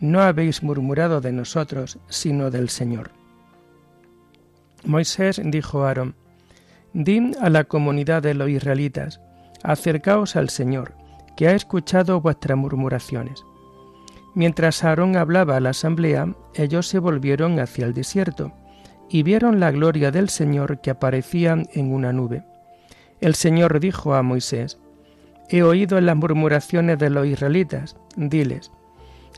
No 0.00 0.20
habéis 0.20 0.62
murmurado 0.62 1.20
de 1.20 1.32
nosotros, 1.32 1.98
sino 2.08 2.50
del 2.50 2.68
Señor. 2.68 3.10
Moisés 4.84 5.40
dijo 5.44 5.84
a 5.84 5.88
Aarón, 5.88 6.14
Di 6.94 7.32
a 7.40 7.48
la 7.48 7.64
comunidad 7.64 8.22
de 8.22 8.34
los 8.34 8.50
israelitas, 8.50 9.20
acercaos 9.62 10.36
al 10.36 10.50
Señor, 10.50 10.94
que 11.36 11.48
ha 11.48 11.54
escuchado 11.54 12.20
vuestras 12.20 12.58
murmuraciones. 12.58 13.44
Mientras 14.34 14.84
Aarón 14.84 15.16
hablaba 15.16 15.56
a 15.56 15.60
la 15.60 15.70
asamblea, 15.70 16.34
ellos 16.54 16.86
se 16.86 16.98
volvieron 16.98 17.60
hacia 17.60 17.86
el 17.86 17.94
desierto 17.94 18.52
y 19.08 19.22
vieron 19.22 19.60
la 19.60 19.70
gloria 19.70 20.10
del 20.10 20.28
Señor 20.28 20.80
que 20.80 20.90
aparecía 20.90 21.62
en 21.72 21.92
una 21.92 22.12
nube. 22.12 22.44
El 23.20 23.34
Señor 23.34 23.78
dijo 23.78 24.14
a 24.14 24.22
Moisés, 24.22 24.78
He 25.48 25.62
oído 25.62 26.00
las 26.00 26.16
murmuraciones 26.16 26.98
de 26.98 27.10
los 27.10 27.26
israelitas, 27.26 27.96
diles, 28.16 28.72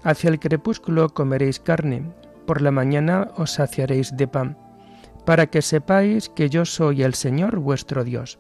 hacia 0.04 0.30
el 0.30 0.38
crepúsculo 0.38 1.08
comeréis 1.08 1.58
carne, 1.58 2.04
por 2.46 2.62
la 2.62 2.70
mañana 2.70 3.28
os 3.37 3.52
saciaréis 3.52 4.16
de 4.16 4.28
pan, 4.28 4.56
para 5.24 5.46
que 5.46 5.62
sepáis 5.62 6.28
que 6.28 6.50
yo 6.50 6.64
soy 6.64 7.02
el 7.02 7.14
Señor 7.14 7.58
vuestro 7.58 8.04
Dios. 8.04 8.38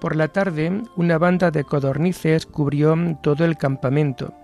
Por 0.00 0.16
la 0.16 0.28
tarde 0.28 0.82
una 0.96 1.18
banda 1.18 1.50
de 1.50 1.64
codornices 1.64 2.46
cubrió 2.46 2.94
todo 3.22 3.44
el 3.44 3.56
campamento. 3.56 4.34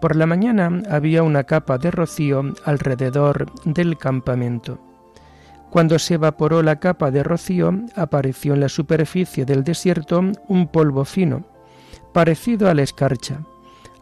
Por 0.00 0.16
la 0.16 0.26
mañana 0.26 0.82
había 0.90 1.22
una 1.22 1.44
capa 1.44 1.78
de 1.78 1.90
rocío 1.90 2.54
alrededor 2.64 3.52
del 3.64 3.98
campamento. 3.98 4.80
Cuando 5.70 5.98
se 5.98 6.14
evaporó 6.14 6.62
la 6.62 6.80
capa 6.80 7.10
de 7.10 7.22
rocío, 7.22 7.72
apareció 7.96 8.54
en 8.54 8.60
la 8.60 8.68
superficie 8.68 9.44
del 9.44 9.64
desierto 9.64 10.22
un 10.48 10.68
polvo 10.68 11.04
fino, 11.04 11.46
parecido 12.12 12.68
a 12.68 12.74
la 12.74 12.82
escarcha. 12.82 13.40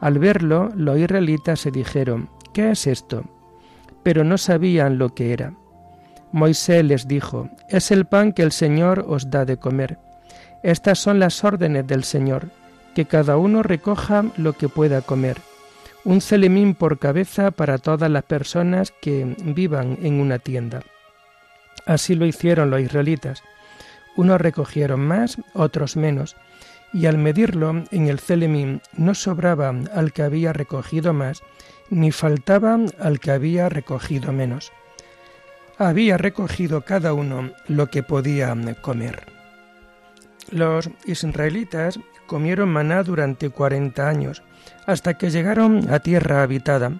Al 0.00 0.18
verlo, 0.18 0.70
los 0.74 0.98
israelitas 0.98 1.60
se 1.60 1.70
dijeron, 1.70 2.28
¿qué 2.52 2.72
es 2.72 2.86
esto? 2.86 3.22
Pero 4.02 4.24
no 4.24 4.36
sabían 4.36 4.98
lo 4.98 5.14
que 5.14 5.32
era. 5.32 5.54
Moisés 6.32 6.84
les 6.84 7.08
dijo, 7.08 7.48
es 7.68 7.90
el 7.90 8.04
pan 8.04 8.32
que 8.32 8.42
el 8.42 8.52
Señor 8.52 9.04
os 9.08 9.30
da 9.30 9.44
de 9.44 9.56
comer. 9.56 9.98
Estas 10.62 10.98
son 10.98 11.18
las 11.18 11.42
órdenes 11.42 11.86
del 11.86 12.04
Señor, 12.04 12.48
que 12.94 13.06
cada 13.06 13.36
uno 13.36 13.62
recoja 13.62 14.24
lo 14.36 14.52
que 14.52 14.68
pueda 14.68 15.00
comer. 15.02 15.38
Un 16.04 16.20
celemín 16.20 16.74
por 16.74 16.98
cabeza 16.98 17.50
para 17.50 17.78
todas 17.78 18.10
las 18.10 18.22
personas 18.24 18.92
que 19.02 19.36
vivan 19.44 19.98
en 20.02 20.20
una 20.20 20.38
tienda. 20.38 20.82
Así 21.84 22.14
lo 22.14 22.26
hicieron 22.26 22.70
los 22.70 22.80
israelitas. 22.80 23.42
Unos 24.16 24.40
recogieron 24.40 25.00
más, 25.00 25.38
otros 25.54 25.96
menos, 25.96 26.36
y 26.92 27.06
al 27.06 27.18
medirlo 27.18 27.84
en 27.90 28.08
el 28.08 28.18
celemín 28.18 28.82
no 28.96 29.14
sobraba 29.14 29.74
al 29.94 30.12
que 30.12 30.22
había 30.22 30.52
recogido 30.52 31.12
más, 31.12 31.42
ni 31.90 32.12
faltaba 32.12 32.78
al 33.00 33.20
que 33.20 33.30
había 33.32 33.68
recogido 33.68 34.32
menos. 34.32 34.72
Había 35.80 36.18
recogido 36.18 36.82
cada 36.82 37.14
uno 37.14 37.52
lo 37.66 37.86
que 37.86 38.02
podía 38.02 38.54
comer. 38.82 39.24
Los 40.50 40.90
israelitas 41.06 41.98
comieron 42.26 42.68
maná 42.68 43.02
durante 43.02 43.48
cuarenta 43.48 44.06
años, 44.06 44.42
hasta 44.86 45.14
que 45.14 45.30
llegaron 45.30 45.90
a 45.90 46.00
tierra 46.00 46.42
habitada. 46.42 46.92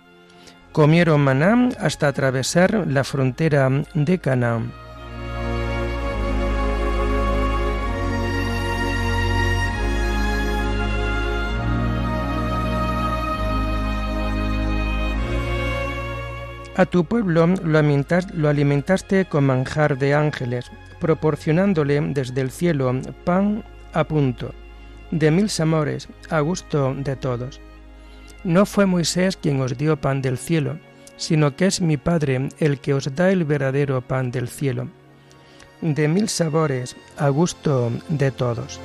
Comieron 0.72 1.20
maná 1.20 1.68
hasta 1.78 2.08
atravesar 2.08 2.87
la 2.87 3.04
frontera 3.04 3.68
de 3.92 4.18
Canaán. 4.18 4.72
A 16.80 16.87
tu 16.87 17.04
pueblo 17.04 17.46
lo 17.46 18.49
alimentaste 18.49 19.26
con 19.26 19.44
manjar 19.44 19.99
de 19.99 20.14
ángeles, 20.14 20.72
proporcionándole 20.99 22.00
desde 22.00 22.40
el 22.40 22.50
cielo 22.50 22.90
pan 23.25 23.64
a 23.92 24.04
punto, 24.04 24.54
de 25.10 25.30
mil 25.30 25.50
amores, 25.60 26.08
a 26.30 26.40
gusto 26.40 26.94
de 26.94 27.16
todos. 27.16 27.60
No 28.44 28.64
fue 28.64 28.87
Moisés 28.87 29.37
quien 29.37 29.60
os 29.60 29.76
dio 29.76 30.00
pan 30.00 30.22
del 30.22 30.38
cielo, 30.38 30.78
sino 31.18 31.54
que 31.54 31.66
es 31.66 31.82
mi 31.82 31.99
Padre 31.99 32.49
el 32.60 32.80
que 32.80 32.94
os 32.94 33.14
da 33.14 33.30
el 33.30 33.44
verdadero 33.44 34.00
pan 34.00 34.30
del 34.30 34.49
cielo, 34.49 34.88
de 35.82 36.08
mil 36.08 36.30
sabores, 36.30 36.96
a 37.18 37.28
gusto 37.28 37.92
de 38.08 38.30
todos. 38.30 38.80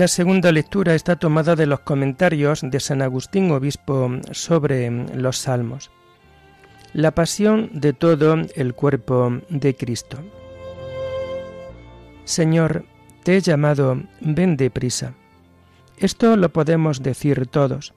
La 0.00 0.08
segunda 0.08 0.50
lectura 0.50 0.94
está 0.94 1.16
tomada 1.16 1.56
de 1.56 1.66
los 1.66 1.80
comentarios 1.80 2.62
de 2.62 2.80
San 2.80 3.02
Agustín 3.02 3.50
Obispo 3.50 4.10
sobre 4.30 4.90
los 5.14 5.36
Salmos. 5.36 5.90
La 6.94 7.10
pasión 7.10 7.68
de 7.74 7.92
todo 7.92 8.36
el 8.54 8.72
cuerpo 8.72 9.42
de 9.50 9.76
Cristo. 9.76 10.16
Señor, 12.24 12.86
te 13.24 13.36
he 13.36 13.40
llamado, 13.42 14.00
ven 14.22 14.56
deprisa. 14.56 15.12
Esto 15.98 16.34
lo 16.38 16.48
podemos 16.48 17.02
decir 17.02 17.46
todos. 17.46 17.92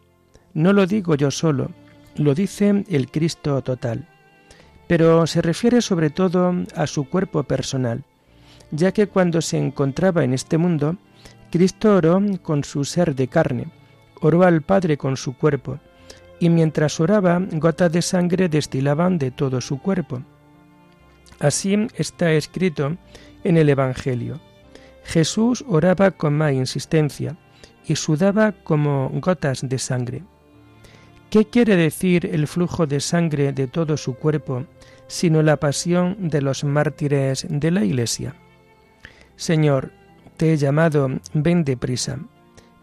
No 0.54 0.74
lo 0.74 0.86
digo 0.88 1.16
yo 1.16 1.32
solo, 1.32 1.72
lo 2.18 2.36
dice 2.36 2.84
el 2.90 3.10
Cristo 3.12 3.62
total. 3.62 4.10
Pero 4.88 5.26
se 5.26 5.42
refiere 5.42 5.82
sobre 5.82 6.10
todo 6.10 6.54
a 6.76 6.86
su 6.86 7.08
cuerpo 7.08 7.44
personal, 7.44 8.04
ya 8.72 8.92
que 8.92 9.08
cuando 9.08 9.42
se 9.42 9.58
encontraba 9.58 10.26
en 10.26 10.34
este 10.34 10.58
mundo, 10.58 10.98
Cristo 11.54 11.98
oró 11.98 12.20
con 12.42 12.64
su 12.64 12.84
ser 12.84 13.14
de 13.14 13.28
carne, 13.28 13.68
oró 14.22 14.42
al 14.42 14.64
Padre 14.64 14.98
con 14.98 15.16
su 15.16 15.38
cuerpo, 15.38 15.78
y 16.40 16.50
mientras 16.50 17.00
oraba, 17.00 17.40
gotas 17.52 17.92
de 17.92 18.02
sangre 18.02 18.50
destilaban 18.50 19.20
de 19.20 19.30
todo 19.30 19.62
su 19.62 19.80
cuerpo. 19.80 20.24
Así 21.40 21.78
está 21.94 22.32
escrito 22.32 22.98
en 23.44 23.58
el 23.58 23.70
Evangelio. 23.70 24.40
Jesús 25.04 25.64
oraba 25.68 26.10
con 26.10 26.34
más 26.34 26.54
insistencia 26.54 27.38
y 27.86 27.98
sudaba 27.98 28.54
como 28.64 29.12
gotas 29.22 29.62
de 29.62 29.78
sangre. 29.78 30.24
¿Qué 31.30 31.46
quiere 31.46 31.76
decir 31.76 32.26
el 32.34 32.48
flujo 32.48 32.88
de 32.88 33.00
sangre 33.00 33.54
de 33.54 33.68
todo 33.68 33.96
su 33.96 34.16
cuerpo, 34.16 34.66
sino 35.06 35.44
la 35.44 35.58
pasión 35.58 36.18
de 36.18 36.42
los 36.42 36.64
mártires 36.64 37.46
de 37.48 37.70
la 37.70 37.86
Iglesia? 37.86 38.34
Señor, 39.36 39.92
te 40.34 40.54
he 40.54 40.58
llamado, 40.58 41.10
ven 41.34 41.64
deprisa. 41.64 42.20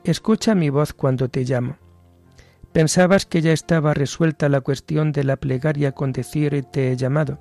Escucha 0.04 0.54
mi 0.54 0.70
voz 0.70 0.92
cuando 0.92 1.28
te 1.28 1.44
llamo. 1.44 1.76
Pensabas 2.72 3.26
que 3.26 3.42
ya 3.42 3.52
estaba 3.52 3.94
resuelta 3.94 4.48
la 4.48 4.60
cuestión 4.60 5.12
de 5.12 5.24
la 5.24 5.36
plegaria 5.36 5.92
con 5.92 6.12
decir 6.12 6.64
te 6.70 6.90
he 6.90 6.96
llamado. 6.96 7.38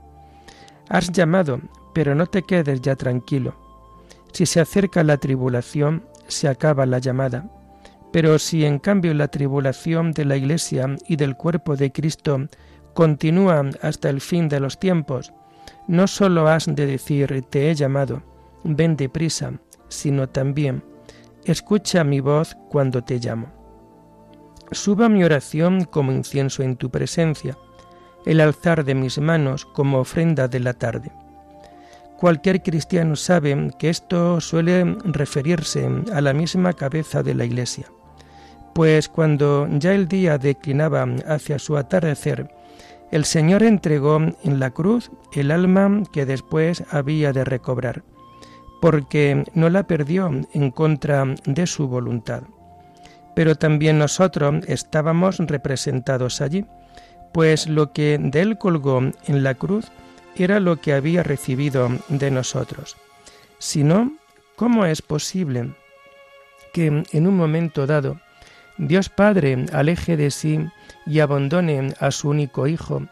Has 0.89 1.11
llamado, 1.11 1.61
pero 1.93 2.15
no 2.15 2.25
te 2.25 2.41
quedes 2.43 2.81
ya 2.81 2.95
tranquilo. 2.95 3.55
Si 4.33 4.45
se 4.45 4.59
acerca 4.59 5.03
la 5.03 5.17
tribulación, 5.17 6.03
se 6.27 6.47
acaba 6.47 6.85
la 6.85 6.99
llamada. 6.99 7.49
Pero 8.11 8.39
si 8.39 8.65
en 8.65 8.79
cambio 8.79 9.13
la 9.13 9.27
tribulación 9.27 10.11
de 10.11 10.25
la 10.25 10.35
Iglesia 10.35 10.95
y 11.07 11.15
del 11.15 11.35
cuerpo 11.35 11.75
de 11.75 11.91
Cristo 11.91 12.47
continúa 12.93 13.63
hasta 13.81 14.09
el 14.09 14.19
fin 14.19 14.49
de 14.49 14.59
los 14.59 14.79
tiempos, 14.79 15.31
no 15.87 16.07
sólo 16.07 16.47
has 16.47 16.65
de 16.65 16.85
decir 16.85 17.45
te 17.49 17.69
he 17.69 17.75
llamado, 17.75 18.23
ven 18.63 18.95
deprisa, 18.95 19.53
sino 19.89 20.29
también, 20.29 20.83
escucha 21.43 22.03
mi 22.03 22.19
voz 22.19 22.55
cuando 22.69 23.03
te 23.03 23.19
llamo. 23.19 23.47
Suba 24.71 25.09
mi 25.09 25.23
oración 25.23 25.85
como 25.85 26.11
incienso 26.11 26.63
en 26.63 26.77
tu 26.77 26.89
presencia, 26.89 27.57
el 28.25 28.39
alzar 28.39 28.85
de 28.85 28.95
mis 28.95 29.17
manos 29.17 29.65
como 29.65 29.99
ofrenda 29.99 30.47
de 30.47 30.59
la 30.59 30.73
tarde. 30.73 31.11
Cualquier 32.17 32.61
cristiano 32.61 33.15
sabe 33.15 33.71
que 33.79 33.89
esto 33.89 34.41
suele 34.41 34.97
referirse 35.05 35.89
a 36.13 36.21
la 36.21 36.33
misma 36.33 36.73
cabeza 36.73 37.23
de 37.23 37.33
la 37.33 37.45
Iglesia, 37.45 37.87
pues 38.75 39.09
cuando 39.09 39.67
ya 39.71 39.93
el 39.93 40.07
día 40.07 40.37
declinaba 40.37 41.07
hacia 41.27 41.57
su 41.57 41.77
atardecer, 41.77 42.51
el 43.11 43.25
Señor 43.25 43.63
entregó 43.63 44.17
en 44.17 44.59
la 44.59 44.69
cruz 44.69 45.09
el 45.33 45.49
alma 45.49 46.03
que 46.11 46.25
después 46.25 46.83
había 46.91 47.33
de 47.33 47.43
recobrar 47.43 48.03
porque 48.81 49.43
no 49.53 49.69
la 49.69 49.83
perdió 49.83 50.29
en 50.53 50.71
contra 50.71 51.25
de 51.45 51.67
su 51.67 51.87
voluntad. 51.87 52.43
Pero 53.35 53.55
también 53.55 53.99
nosotros 53.99 54.63
estábamos 54.67 55.37
representados 55.37 56.41
allí, 56.41 56.65
pues 57.33 57.67
lo 57.67 57.93
que 57.93 58.17
de 58.19 58.41
él 58.41 58.57
colgó 58.57 58.99
en 58.99 59.43
la 59.43 59.53
cruz 59.53 59.91
era 60.35 60.59
lo 60.59 60.77
que 60.77 60.93
había 60.93 61.23
recibido 61.23 61.89
de 62.07 62.31
nosotros. 62.31 62.97
Si 63.57 63.83
no, 63.83 64.13
¿cómo 64.55 64.85
es 64.85 65.01
posible 65.01 65.73
que 66.73 67.03
en 67.11 67.27
un 67.27 67.35
momento 67.35 67.85
dado 67.85 68.19
Dios 68.77 69.09
Padre 69.09 69.65
aleje 69.73 70.15
de 70.15 70.31
sí 70.31 70.65
y 71.05 71.19
abandone 71.19 71.93
a 71.99 72.11
su 72.11 72.29
único 72.29 72.67
Hijo, 72.67 73.03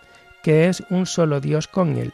que 0.43 0.69
es 0.69 0.81
un 0.89 1.05
solo 1.05 1.41
Dios 1.41 1.67
con 1.67 1.97
él? 1.97 2.13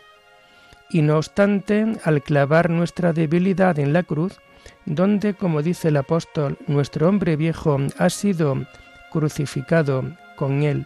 Y 0.94 1.02
no 1.02 1.18
obstante, 1.18 1.98
al 2.04 2.22
clavar 2.22 2.70
nuestra 2.70 3.14
debilidad 3.14 3.80
en 3.80 3.94
la 3.94 4.04
cruz, 4.04 4.40
donde, 4.86 5.34
como 5.34 5.64
dice 5.64 5.88
el 5.88 5.98
apóstol, 5.98 6.60
nuestro 6.68 7.10
hombre 7.10 7.36
viejo 7.36 7.78
ha 7.98 8.10
sido 8.12 8.68
crucificado 9.12 10.04
con 10.36 10.62
él, 10.62 10.86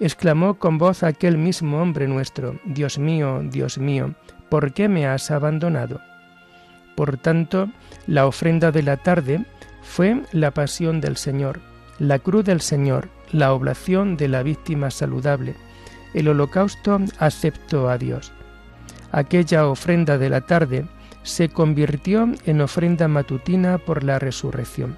exclamó 0.00 0.54
con 0.54 0.78
voz 0.78 1.04
aquel 1.04 1.38
mismo 1.38 1.80
hombre 1.80 2.08
nuestro, 2.08 2.58
Dios 2.64 2.98
mío, 2.98 3.40
Dios 3.44 3.78
mío, 3.78 4.14
¿por 4.48 4.72
qué 4.72 4.88
me 4.88 5.06
has 5.06 5.30
abandonado? 5.30 6.00
Por 6.96 7.16
tanto, 7.16 7.70
la 8.08 8.26
ofrenda 8.26 8.72
de 8.72 8.82
la 8.82 8.96
tarde 8.96 9.44
fue 9.80 10.22
la 10.32 10.50
pasión 10.50 11.00
del 11.00 11.16
Señor, 11.16 11.60
la 12.00 12.18
cruz 12.18 12.44
del 12.44 12.60
Señor, 12.60 13.10
la 13.30 13.52
oblación 13.52 14.16
de 14.16 14.26
la 14.26 14.42
víctima 14.42 14.90
saludable, 14.90 15.54
el 16.14 16.26
holocausto 16.26 16.98
aceptó 17.20 17.88
a 17.88 17.96
Dios 17.96 18.32
aquella 19.12 19.66
ofrenda 19.66 20.18
de 20.18 20.30
la 20.30 20.42
tarde 20.42 20.86
se 21.22 21.48
convirtió 21.48 22.28
en 22.44 22.60
ofrenda 22.60 23.08
matutina 23.08 23.78
por 23.78 24.04
la 24.04 24.18
resurrección. 24.18 24.96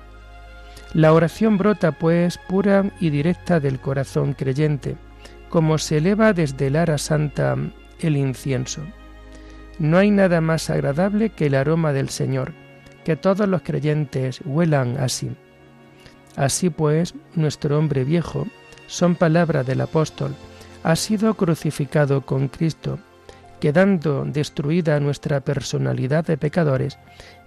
La 0.92 1.12
oración 1.12 1.58
brota, 1.58 1.92
pues, 1.92 2.38
pura 2.48 2.90
y 3.00 3.10
directa 3.10 3.60
del 3.60 3.80
corazón 3.80 4.34
creyente, 4.34 4.96
como 5.48 5.78
se 5.78 5.98
eleva 5.98 6.32
desde 6.32 6.68
el 6.68 6.76
ara 6.76 6.98
santa 6.98 7.56
el 8.00 8.16
incienso. 8.16 8.82
No 9.78 9.98
hay 9.98 10.10
nada 10.10 10.40
más 10.40 10.70
agradable 10.70 11.30
que 11.30 11.46
el 11.46 11.54
aroma 11.54 11.92
del 11.92 12.08
Señor, 12.08 12.52
que 13.04 13.16
todos 13.16 13.48
los 13.48 13.62
creyentes 13.62 14.40
huelan 14.44 14.98
así. 14.98 15.30
Así 16.36 16.70
pues, 16.70 17.14
nuestro 17.34 17.78
hombre 17.78 18.04
viejo, 18.04 18.46
son 18.86 19.14
palabras 19.14 19.66
del 19.66 19.80
apóstol, 19.80 20.34
ha 20.82 20.96
sido 20.96 21.34
crucificado 21.34 22.22
con 22.22 22.48
Cristo 22.48 22.98
quedando 23.60 24.24
destruida 24.24 25.00
nuestra 25.00 25.40
personalidad 25.40 26.24
de 26.26 26.36
pecadores 26.36 26.98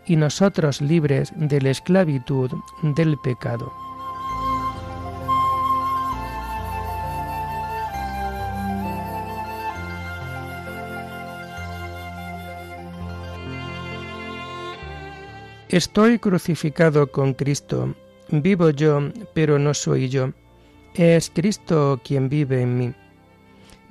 y 0.06 0.16
nosotros 0.16 0.82
libres 0.82 1.32
de 1.36 1.62
la 1.62 1.70
esclavitud 1.70 2.52
del 2.82 3.18
pecado. 3.18 3.72
Estoy 15.70 16.20
crucificado 16.20 17.10
con 17.14 17.34
Cristo, 17.34 17.96
vivo 18.30 18.72
yo, 18.72 19.00
pero 19.34 19.58
no 19.58 19.74
soy 19.74 20.10
yo, 20.10 20.32
es 20.94 21.30
Cristo 21.30 22.02
quien 22.04 22.28
vive 22.28 22.62
en 22.62 22.78
mí. 22.78 22.94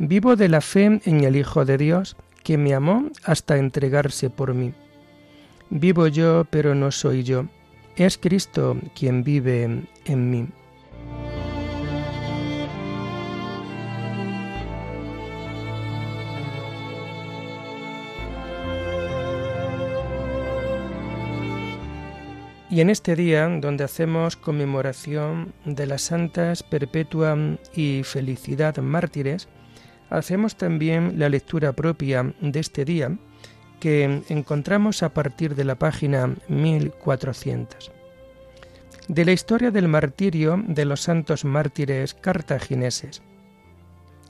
Vivo 0.03 0.35
de 0.35 0.49
la 0.49 0.63
fe 0.63 0.99
en 1.05 1.25
el 1.25 1.37
Hijo 1.37 1.67
de 1.67 1.77
Dios, 1.77 2.17
que 2.43 2.57
me 2.57 2.73
amó 2.73 3.11
hasta 3.23 3.59
entregarse 3.59 4.31
por 4.31 4.55
mí. 4.55 4.73
Vivo 5.69 6.07
yo, 6.07 6.47
pero 6.49 6.75
no 6.75 6.91
soy 6.91 7.23
yo. 7.23 7.45
Es 7.97 8.17
Cristo 8.17 8.79
quien 8.99 9.23
vive 9.23 9.85
en 10.07 10.31
mí. 10.31 10.49
Y 22.71 22.81
en 22.81 22.89
este 22.89 23.17
día, 23.17 23.47
donde 23.61 23.85
hacemos 23.85 24.37
conmemoración 24.37 25.53
de 25.67 25.85
las 25.85 26.01
santas 26.01 26.63
Perpetua 26.63 27.37
y 27.75 28.03
Felicidad 28.03 28.79
mártires, 28.79 29.47
hacemos 30.11 30.57
también 30.57 31.18
la 31.18 31.29
lectura 31.29 31.73
propia 31.73 32.35
de 32.40 32.61
este 32.61 32.85
día 32.85 33.16
que 33.81 34.23
encontramos 34.29 35.03
a 35.03 35.14
partir 35.14 35.55
de 35.55 35.64
la 35.64 35.77
página 35.77 36.35
1400. 36.49 37.90
De 39.09 39.25
la 39.25 39.33
historia 39.33 39.70
del 39.70 39.88
martirio 39.88 40.62
de 40.66 40.85
los 40.85 41.01
santos 41.01 41.44
mártires 41.44 42.14
cartagineses. 42.14 43.23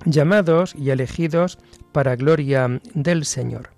llamados 0.07 0.75
y 0.75 0.89
elegidos 0.89 1.59
para 1.93 2.17
gloria 2.17 2.81
del 2.95 3.27
Señor. 3.27 3.71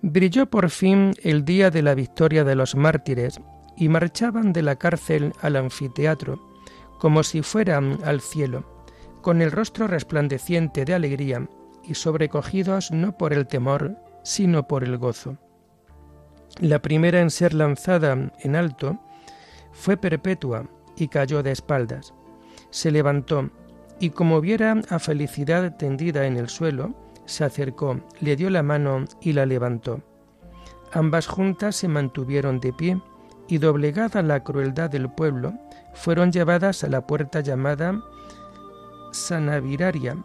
Brilló 0.00 0.46
por 0.46 0.70
fin 0.70 1.12
el 1.22 1.44
día 1.44 1.70
de 1.70 1.82
la 1.82 1.94
victoria 1.94 2.42
de 2.42 2.54
los 2.54 2.74
mártires 2.74 3.38
y 3.76 3.90
marchaban 3.90 4.54
de 4.54 4.62
la 4.62 4.76
cárcel 4.76 5.34
al 5.42 5.56
anfiteatro, 5.56 6.40
como 6.98 7.22
si 7.22 7.42
fueran 7.42 7.98
al 8.04 8.22
cielo, 8.22 8.64
con 9.22 9.40
el 9.40 9.50
rostro 9.50 9.86
resplandeciente 9.86 10.84
de 10.84 10.94
alegría 10.94 11.48
y 11.84 11.94
sobrecogidos 11.94 12.90
no 12.90 13.16
por 13.16 13.32
el 13.32 13.46
temor, 13.46 13.96
sino 14.22 14.68
por 14.68 14.84
el 14.84 14.98
gozo. 14.98 15.38
La 16.60 16.80
primera 16.82 17.20
en 17.20 17.30
ser 17.30 17.54
lanzada 17.54 18.32
en 18.40 18.56
alto 18.56 18.98
fue 19.72 19.96
Perpetua 19.96 20.68
y 20.96 21.08
cayó 21.08 21.42
de 21.42 21.52
espaldas. 21.52 22.12
Se 22.70 22.90
levantó 22.90 23.50
y 23.98 24.10
como 24.10 24.40
viera 24.40 24.80
a 24.90 24.98
Felicidad 24.98 25.76
tendida 25.76 26.26
en 26.26 26.36
el 26.36 26.48
suelo, 26.48 26.94
se 27.24 27.44
acercó, 27.44 28.00
le 28.20 28.36
dio 28.36 28.50
la 28.50 28.62
mano 28.62 29.04
y 29.20 29.32
la 29.32 29.46
levantó. 29.46 30.02
Ambas 30.92 31.26
juntas 31.26 31.76
se 31.76 31.88
mantuvieron 31.88 32.60
de 32.60 32.72
pie 32.72 33.00
y 33.48 33.58
doblegada 33.58 34.22
la 34.22 34.42
crueldad 34.42 34.90
del 34.90 35.10
pueblo, 35.10 35.54
fueron 35.94 36.32
llevadas 36.32 36.84
a 36.84 36.88
la 36.88 37.06
puerta 37.06 37.40
llamada 37.40 38.02
Sanaviraria. 39.12 40.16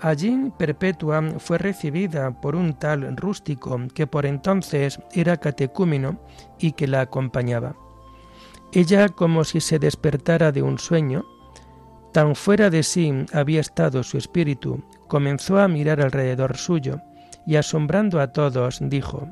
Allí 0.00 0.50
Perpetua 0.56 1.22
fue 1.38 1.58
recibida 1.58 2.30
por 2.40 2.56
un 2.56 2.78
tal 2.78 3.16
rústico 3.16 3.78
que 3.94 4.06
por 4.06 4.24
entonces 4.24 4.98
era 5.12 5.36
catecúmeno 5.36 6.18
y 6.58 6.72
que 6.72 6.88
la 6.88 7.02
acompañaba. 7.02 7.76
Ella, 8.72 9.08
como 9.08 9.44
si 9.44 9.60
se 9.60 9.78
despertara 9.78 10.52
de 10.52 10.62
un 10.62 10.78
sueño, 10.78 11.26
tan 12.12 12.34
fuera 12.34 12.70
de 12.70 12.82
sí 12.82 13.12
había 13.32 13.60
estado 13.60 14.02
su 14.02 14.16
espíritu, 14.16 14.82
comenzó 15.08 15.58
a 15.58 15.68
mirar 15.68 16.00
alrededor 16.00 16.56
suyo 16.56 17.00
y 17.46 17.56
asombrando 17.56 18.20
a 18.20 18.32
todos 18.32 18.78
dijo, 18.80 19.28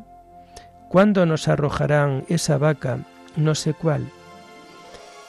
¿Cuándo 0.89 1.25
nos 1.25 1.49
arrojarán 1.49 2.25
esa 2.29 2.59
vaca? 2.59 2.99
No 3.37 3.55
sé 3.55 3.75
cuál. 3.75 4.11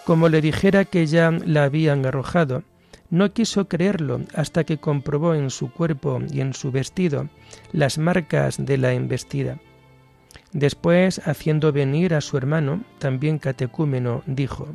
Como 0.05 0.29
le 0.29 0.41
dijera 0.41 0.85
que 0.85 1.05
ya 1.05 1.31
la 1.31 1.65
habían 1.65 2.05
arrojado, 2.05 2.63
no 3.09 3.33
quiso 3.33 3.67
creerlo 3.67 4.21
hasta 4.35 4.63
que 4.63 4.77
comprobó 4.77 5.33
en 5.33 5.49
su 5.49 5.71
cuerpo 5.71 6.21
y 6.31 6.41
en 6.41 6.53
su 6.53 6.71
vestido 6.71 7.29
las 7.71 7.97
marcas 7.97 8.63
de 8.63 8.77
la 8.77 8.93
embestida. 8.93 9.59
Después, 10.51 11.21
haciendo 11.27 11.71
venir 11.71 12.13
a 12.13 12.21
su 12.21 12.37
hermano, 12.37 12.83
también 12.97 13.37
catecúmeno, 13.37 14.23
dijo, 14.25 14.67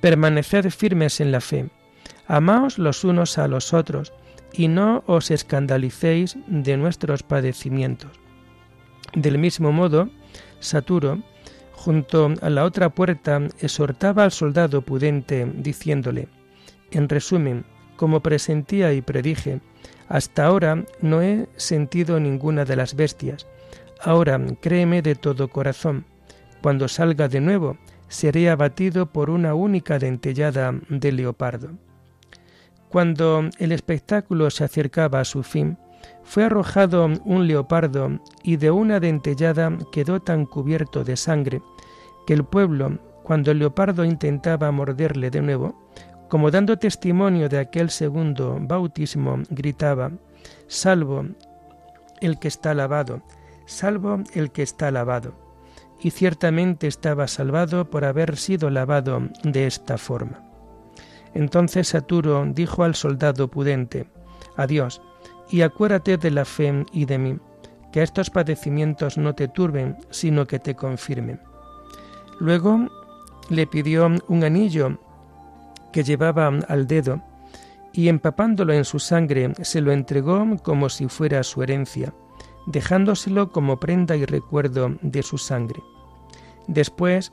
Permaneced 0.00 0.70
firmes 0.70 1.20
en 1.20 1.32
la 1.32 1.40
fe, 1.40 1.70
amaos 2.26 2.78
los 2.78 3.04
unos 3.04 3.38
a 3.38 3.48
los 3.48 3.72
otros, 3.74 4.12
y 4.52 4.68
no 4.68 5.04
os 5.06 5.30
escandalicéis 5.30 6.36
de 6.46 6.76
nuestros 6.76 7.22
padecimientos. 7.22 8.10
Del 9.14 9.38
mismo 9.38 9.72
modo, 9.72 10.10
Saturo, 10.60 11.22
junto 11.72 12.34
a 12.42 12.50
la 12.50 12.64
otra 12.64 12.90
puerta, 12.90 13.40
exhortaba 13.60 14.24
al 14.24 14.32
soldado 14.32 14.82
pudente, 14.82 15.50
diciéndole, 15.54 16.28
en 16.92 17.08
resumen, 17.08 17.64
como 17.96 18.20
presentía 18.20 18.92
y 18.92 19.02
predije, 19.02 19.60
hasta 20.08 20.46
ahora 20.46 20.84
no 21.00 21.22
he 21.22 21.48
sentido 21.56 22.18
ninguna 22.18 22.64
de 22.64 22.76
las 22.76 22.94
bestias, 22.94 23.46
Ahora 24.02 24.40
créeme 24.62 25.02
de 25.02 25.14
todo 25.14 25.48
corazón, 25.48 26.06
cuando 26.62 26.88
salga 26.88 27.28
de 27.28 27.40
nuevo, 27.40 27.76
seré 28.08 28.48
abatido 28.48 29.04
por 29.04 29.28
una 29.28 29.54
única 29.54 29.98
dentellada 29.98 30.74
de 30.88 31.12
leopardo. 31.12 31.72
Cuando 32.88 33.50
el 33.58 33.72
espectáculo 33.72 34.50
se 34.50 34.64
acercaba 34.64 35.20
a 35.20 35.26
su 35.26 35.42
fin, 35.42 35.76
fue 36.24 36.44
arrojado 36.44 37.10
un 37.26 37.46
leopardo 37.46 38.20
y 38.42 38.56
de 38.56 38.70
una 38.70 39.00
dentellada 39.00 39.76
quedó 39.92 40.20
tan 40.20 40.46
cubierto 40.46 41.04
de 41.04 41.16
sangre 41.18 41.60
que 42.26 42.32
el 42.32 42.44
pueblo, 42.44 42.98
cuando 43.22 43.50
el 43.50 43.58
leopardo 43.58 44.06
intentaba 44.06 44.72
morderle 44.72 45.30
de 45.30 45.42
nuevo, 45.42 45.74
como 46.30 46.52
dando 46.52 46.78
testimonio 46.78 47.48
de 47.48 47.58
aquel 47.58 47.90
segundo 47.90 48.56
bautismo, 48.60 49.42
gritaba, 49.50 50.12
Salvo 50.68 51.26
el 52.20 52.38
que 52.38 52.46
está 52.46 52.72
lavado, 52.72 53.22
salvo 53.66 54.22
el 54.32 54.52
que 54.52 54.62
está 54.62 54.92
lavado. 54.92 55.34
Y 56.00 56.12
ciertamente 56.12 56.86
estaba 56.86 57.26
salvado 57.26 57.90
por 57.90 58.04
haber 58.04 58.36
sido 58.36 58.70
lavado 58.70 59.28
de 59.42 59.66
esta 59.66 59.98
forma. 59.98 60.40
Entonces 61.34 61.88
Saturo 61.88 62.46
dijo 62.46 62.84
al 62.84 62.94
soldado 62.94 63.48
pudente, 63.48 64.06
Adiós, 64.56 65.02
y 65.50 65.62
acuérdate 65.62 66.16
de 66.16 66.30
la 66.30 66.44
fe 66.44 66.86
y 66.92 67.06
de 67.06 67.18
mí, 67.18 67.38
que 67.92 68.02
estos 68.02 68.30
padecimientos 68.30 69.18
no 69.18 69.34
te 69.34 69.48
turben, 69.48 69.96
sino 70.10 70.46
que 70.46 70.60
te 70.60 70.76
confirmen. 70.76 71.40
Luego 72.38 72.86
le 73.48 73.66
pidió 73.66 74.08
un 74.28 74.44
anillo 74.44 74.96
que 75.92 76.04
llevaba 76.04 76.48
al 76.68 76.86
dedo, 76.86 77.22
y 77.92 78.08
empapándolo 78.08 78.72
en 78.72 78.84
su 78.84 78.98
sangre 78.98 79.52
se 79.62 79.80
lo 79.80 79.92
entregó 79.92 80.46
como 80.62 80.88
si 80.88 81.08
fuera 81.08 81.42
su 81.42 81.62
herencia, 81.62 82.14
dejándoselo 82.66 83.50
como 83.50 83.80
prenda 83.80 84.16
y 84.16 84.24
recuerdo 84.24 84.96
de 85.02 85.22
su 85.22 85.38
sangre. 85.38 85.80
Después, 86.66 87.32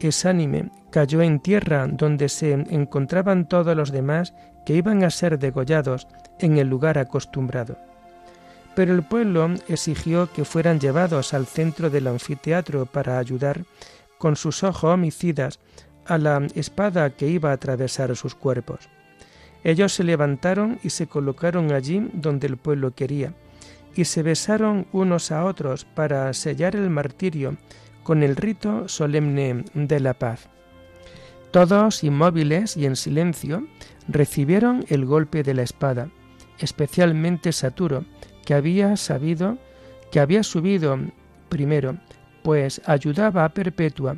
Esánime 0.00 0.70
cayó 0.90 1.22
en 1.22 1.40
tierra 1.40 1.86
donde 1.86 2.28
se 2.28 2.52
encontraban 2.52 3.48
todos 3.48 3.76
los 3.76 3.90
demás 3.90 4.32
que 4.64 4.74
iban 4.74 5.02
a 5.02 5.10
ser 5.10 5.38
degollados 5.38 6.06
en 6.38 6.58
el 6.58 6.68
lugar 6.68 6.98
acostumbrado. 6.98 7.76
Pero 8.74 8.94
el 8.94 9.02
pueblo 9.02 9.50
exigió 9.66 10.30
que 10.32 10.44
fueran 10.44 10.78
llevados 10.78 11.34
al 11.34 11.46
centro 11.46 11.90
del 11.90 12.06
anfiteatro 12.06 12.86
para 12.86 13.18
ayudar 13.18 13.64
con 14.18 14.36
sus 14.36 14.62
ojos 14.62 14.92
homicidas 14.92 15.58
a 16.08 16.18
la 16.18 16.46
espada 16.54 17.10
que 17.10 17.28
iba 17.28 17.50
a 17.50 17.54
atravesar 17.54 18.16
sus 18.16 18.34
cuerpos. 18.34 18.88
Ellos 19.64 19.92
se 19.92 20.04
levantaron 20.04 20.78
y 20.82 20.90
se 20.90 21.06
colocaron 21.06 21.72
allí 21.72 22.08
donde 22.12 22.46
el 22.46 22.56
pueblo 22.56 22.94
quería, 22.94 23.34
y 23.94 24.04
se 24.04 24.22
besaron 24.22 24.86
unos 24.92 25.32
a 25.32 25.44
otros 25.44 25.84
para 25.84 26.32
sellar 26.32 26.76
el 26.76 26.90
martirio 26.90 27.56
con 28.02 28.22
el 28.22 28.36
rito 28.36 28.88
solemne 28.88 29.64
de 29.74 30.00
la 30.00 30.14
paz. 30.14 30.48
Todos 31.50 32.04
inmóviles 32.04 32.76
y 32.76 32.86
en 32.86 32.96
silencio 32.96 33.66
recibieron 34.06 34.84
el 34.88 35.04
golpe 35.06 35.42
de 35.42 35.54
la 35.54 35.62
espada, 35.62 36.10
especialmente 36.58 37.52
Saturo, 37.52 38.04
que 38.44 38.54
había 38.54 38.96
sabido 38.96 39.58
que 40.10 40.20
había 40.20 40.42
subido 40.42 40.98
primero, 41.48 41.96
pues 42.42 42.80
ayudaba 42.86 43.44
a 43.44 43.50
Perpetua. 43.50 44.16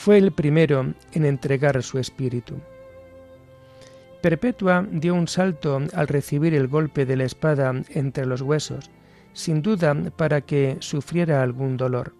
Fue 0.00 0.16
el 0.16 0.30
primero 0.30 0.94
en 1.12 1.24
entregar 1.24 1.82
su 1.82 1.98
espíritu. 1.98 2.54
Perpetua 4.22 4.86
dio 4.92 5.12
un 5.12 5.26
salto 5.26 5.80
al 5.92 6.06
recibir 6.06 6.54
el 6.54 6.68
golpe 6.68 7.04
de 7.04 7.16
la 7.16 7.24
espada 7.24 7.74
entre 7.90 8.24
los 8.24 8.40
huesos, 8.40 8.92
sin 9.32 9.60
duda 9.60 9.96
para 10.16 10.40
que 10.40 10.76
sufriera 10.78 11.42
algún 11.42 11.76
dolor, 11.76 12.14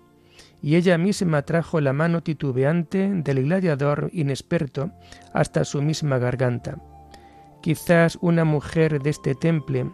y 0.60 0.74
ella 0.74 0.98
misma 0.98 1.42
trajo 1.42 1.80
la 1.80 1.92
mano 1.92 2.20
titubeante 2.20 3.10
del 3.14 3.44
gladiador 3.44 4.10
inexperto 4.12 4.90
hasta 5.32 5.64
su 5.64 5.80
misma 5.80 6.18
garganta. 6.18 6.78
Quizás 7.62 8.18
una 8.20 8.44
mujer 8.44 9.00
de 9.00 9.10
este 9.10 9.36
temple, 9.36 9.88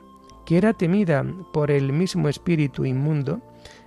que 0.46 0.56
era 0.56 0.72
temida 0.72 1.22
por 1.52 1.70
el 1.70 1.92
mismo 1.92 2.30
espíritu 2.30 2.86
inmundo, 2.86 3.42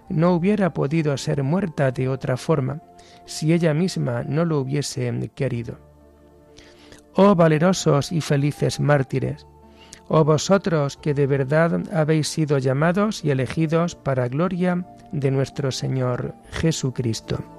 no 0.10 0.34
hubiera 0.34 0.74
podido 0.74 1.18
ser 1.18 1.44
muerta 1.44 1.92
de 1.92 2.10
otra 2.10 2.38
forma, 2.38 2.82
si 3.26 3.54
ella 3.54 3.74
misma 3.74 4.24
no 4.24 4.46
lo 4.46 4.60
hubiese 4.60 5.32
querido. 5.36 5.80
Oh 7.14 7.36
valerosos 7.36 8.12
y 8.12 8.22
felices 8.22 8.80
mártires, 8.80 9.48
oh 10.08 10.24
vosotros 10.24 10.98
que 10.98 11.14
de 11.14 11.28
verdad 11.28 11.82
habéis 11.92 12.28
sido 12.28 12.58
llamados 12.58 13.26
y 13.26 13.32
elegidos 13.32 13.96
para 13.96 14.28
gloria 14.28 14.86
de 15.12 15.32
nuestro 15.32 15.72
Señor 15.72 16.36
Jesucristo. 16.52 17.57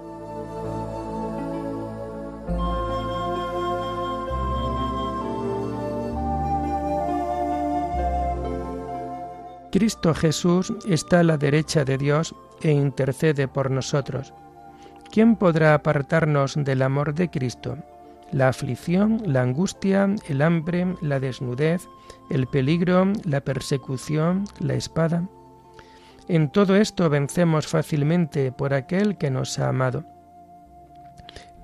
Cristo 9.71 10.15
Jesús 10.15 10.73
está 10.87 11.21
a 11.21 11.25
la 11.25 11.37
derecha 11.37 11.85
de 11.85 11.99
Dios 11.99 12.35
e 12.63 12.73
intercede 12.73 13.49
por 13.49 13.71
nosotros. 13.71 14.33
¿Quién 15.11 15.37
podrá 15.37 15.75
apartarnos 15.75 16.55
del 16.57 16.83
amor 16.83 17.15
de 17.15 17.31
Cristo? 17.31 17.79
la 18.33 18.49
aflicción, 18.49 19.23
la 19.25 19.43
angustia, 19.43 20.09
el 20.27 20.43
hambre, 20.43 20.95
la 21.01 21.21
desnudez, 21.21 21.89
el 22.31 22.47
peligro, 22.47 23.13
la 23.25 23.41
persecución, 23.41 24.45
la 24.61 24.75
espada. 24.75 25.27
En 26.29 26.51
todo 26.51 26.77
esto 26.77 27.09
vencemos 27.09 27.67
fácilmente 27.67 28.53
por 28.53 28.75
aquel 28.75 29.17
que 29.17 29.31
nos 29.31 29.59
ha 29.59 29.69
amado. 29.69 30.05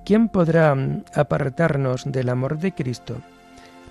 ¿Quién 0.05 0.29
podrá 0.29 0.75
apartarnos 1.13 2.03
del 2.05 2.29
amor 2.29 2.57
de 2.57 2.73
Cristo? 2.73 3.17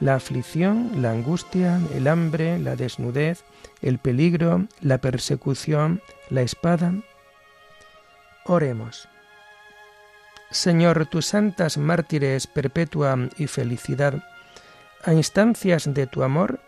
La 0.00 0.16
aflicción, 0.16 0.90
la 1.02 1.10
angustia, 1.10 1.80
el 1.94 2.08
hambre, 2.08 2.58
la 2.58 2.76
desnudez, 2.76 3.44
el 3.80 3.98
peligro, 3.98 4.66
la 4.80 4.98
persecución, 4.98 6.02
la 6.30 6.42
espada. 6.42 6.94
Oremos. 8.44 9.08
Señor, 10.50 11.06
tus 11.06 11.26
santas 11.26 11.78
mártires 11.78 12.46
perpetua 12.46 13.16
y 13.38 13.46
felicidad, 13.46 14.22
a 15.04 15.12
instancias 15.12 15.92
de 15.92 16.06
tu 16.06 16.22
amor, 16.22 16.60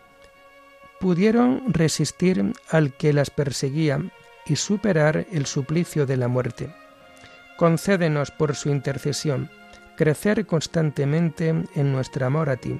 pudieron 0.99 1.73
resistir 1.73 2.53
al 2.69 2.93
que 2.93 3.13
las 3.13 3.29
perseguía 3.29 4.01
y 4.45 4.55
superar 4.55 5.25
el 5.31 5.45
suplicio 5.45 6.05
de 6.05 6.17
la 6.17 6.27
muerte. 6.27 6.73
Concédenos 7.57 8.31
por 8.31 8.55
su 8.55 8.69
intercesión 8.69 9.49
crecer 9.97 10.45
constantemente 10.45 11.49
en 11.49 11.91
nuestro 11.91 12.25
amor 12.25 12.49
a 12.49 12.55
ti. 12.55 12.79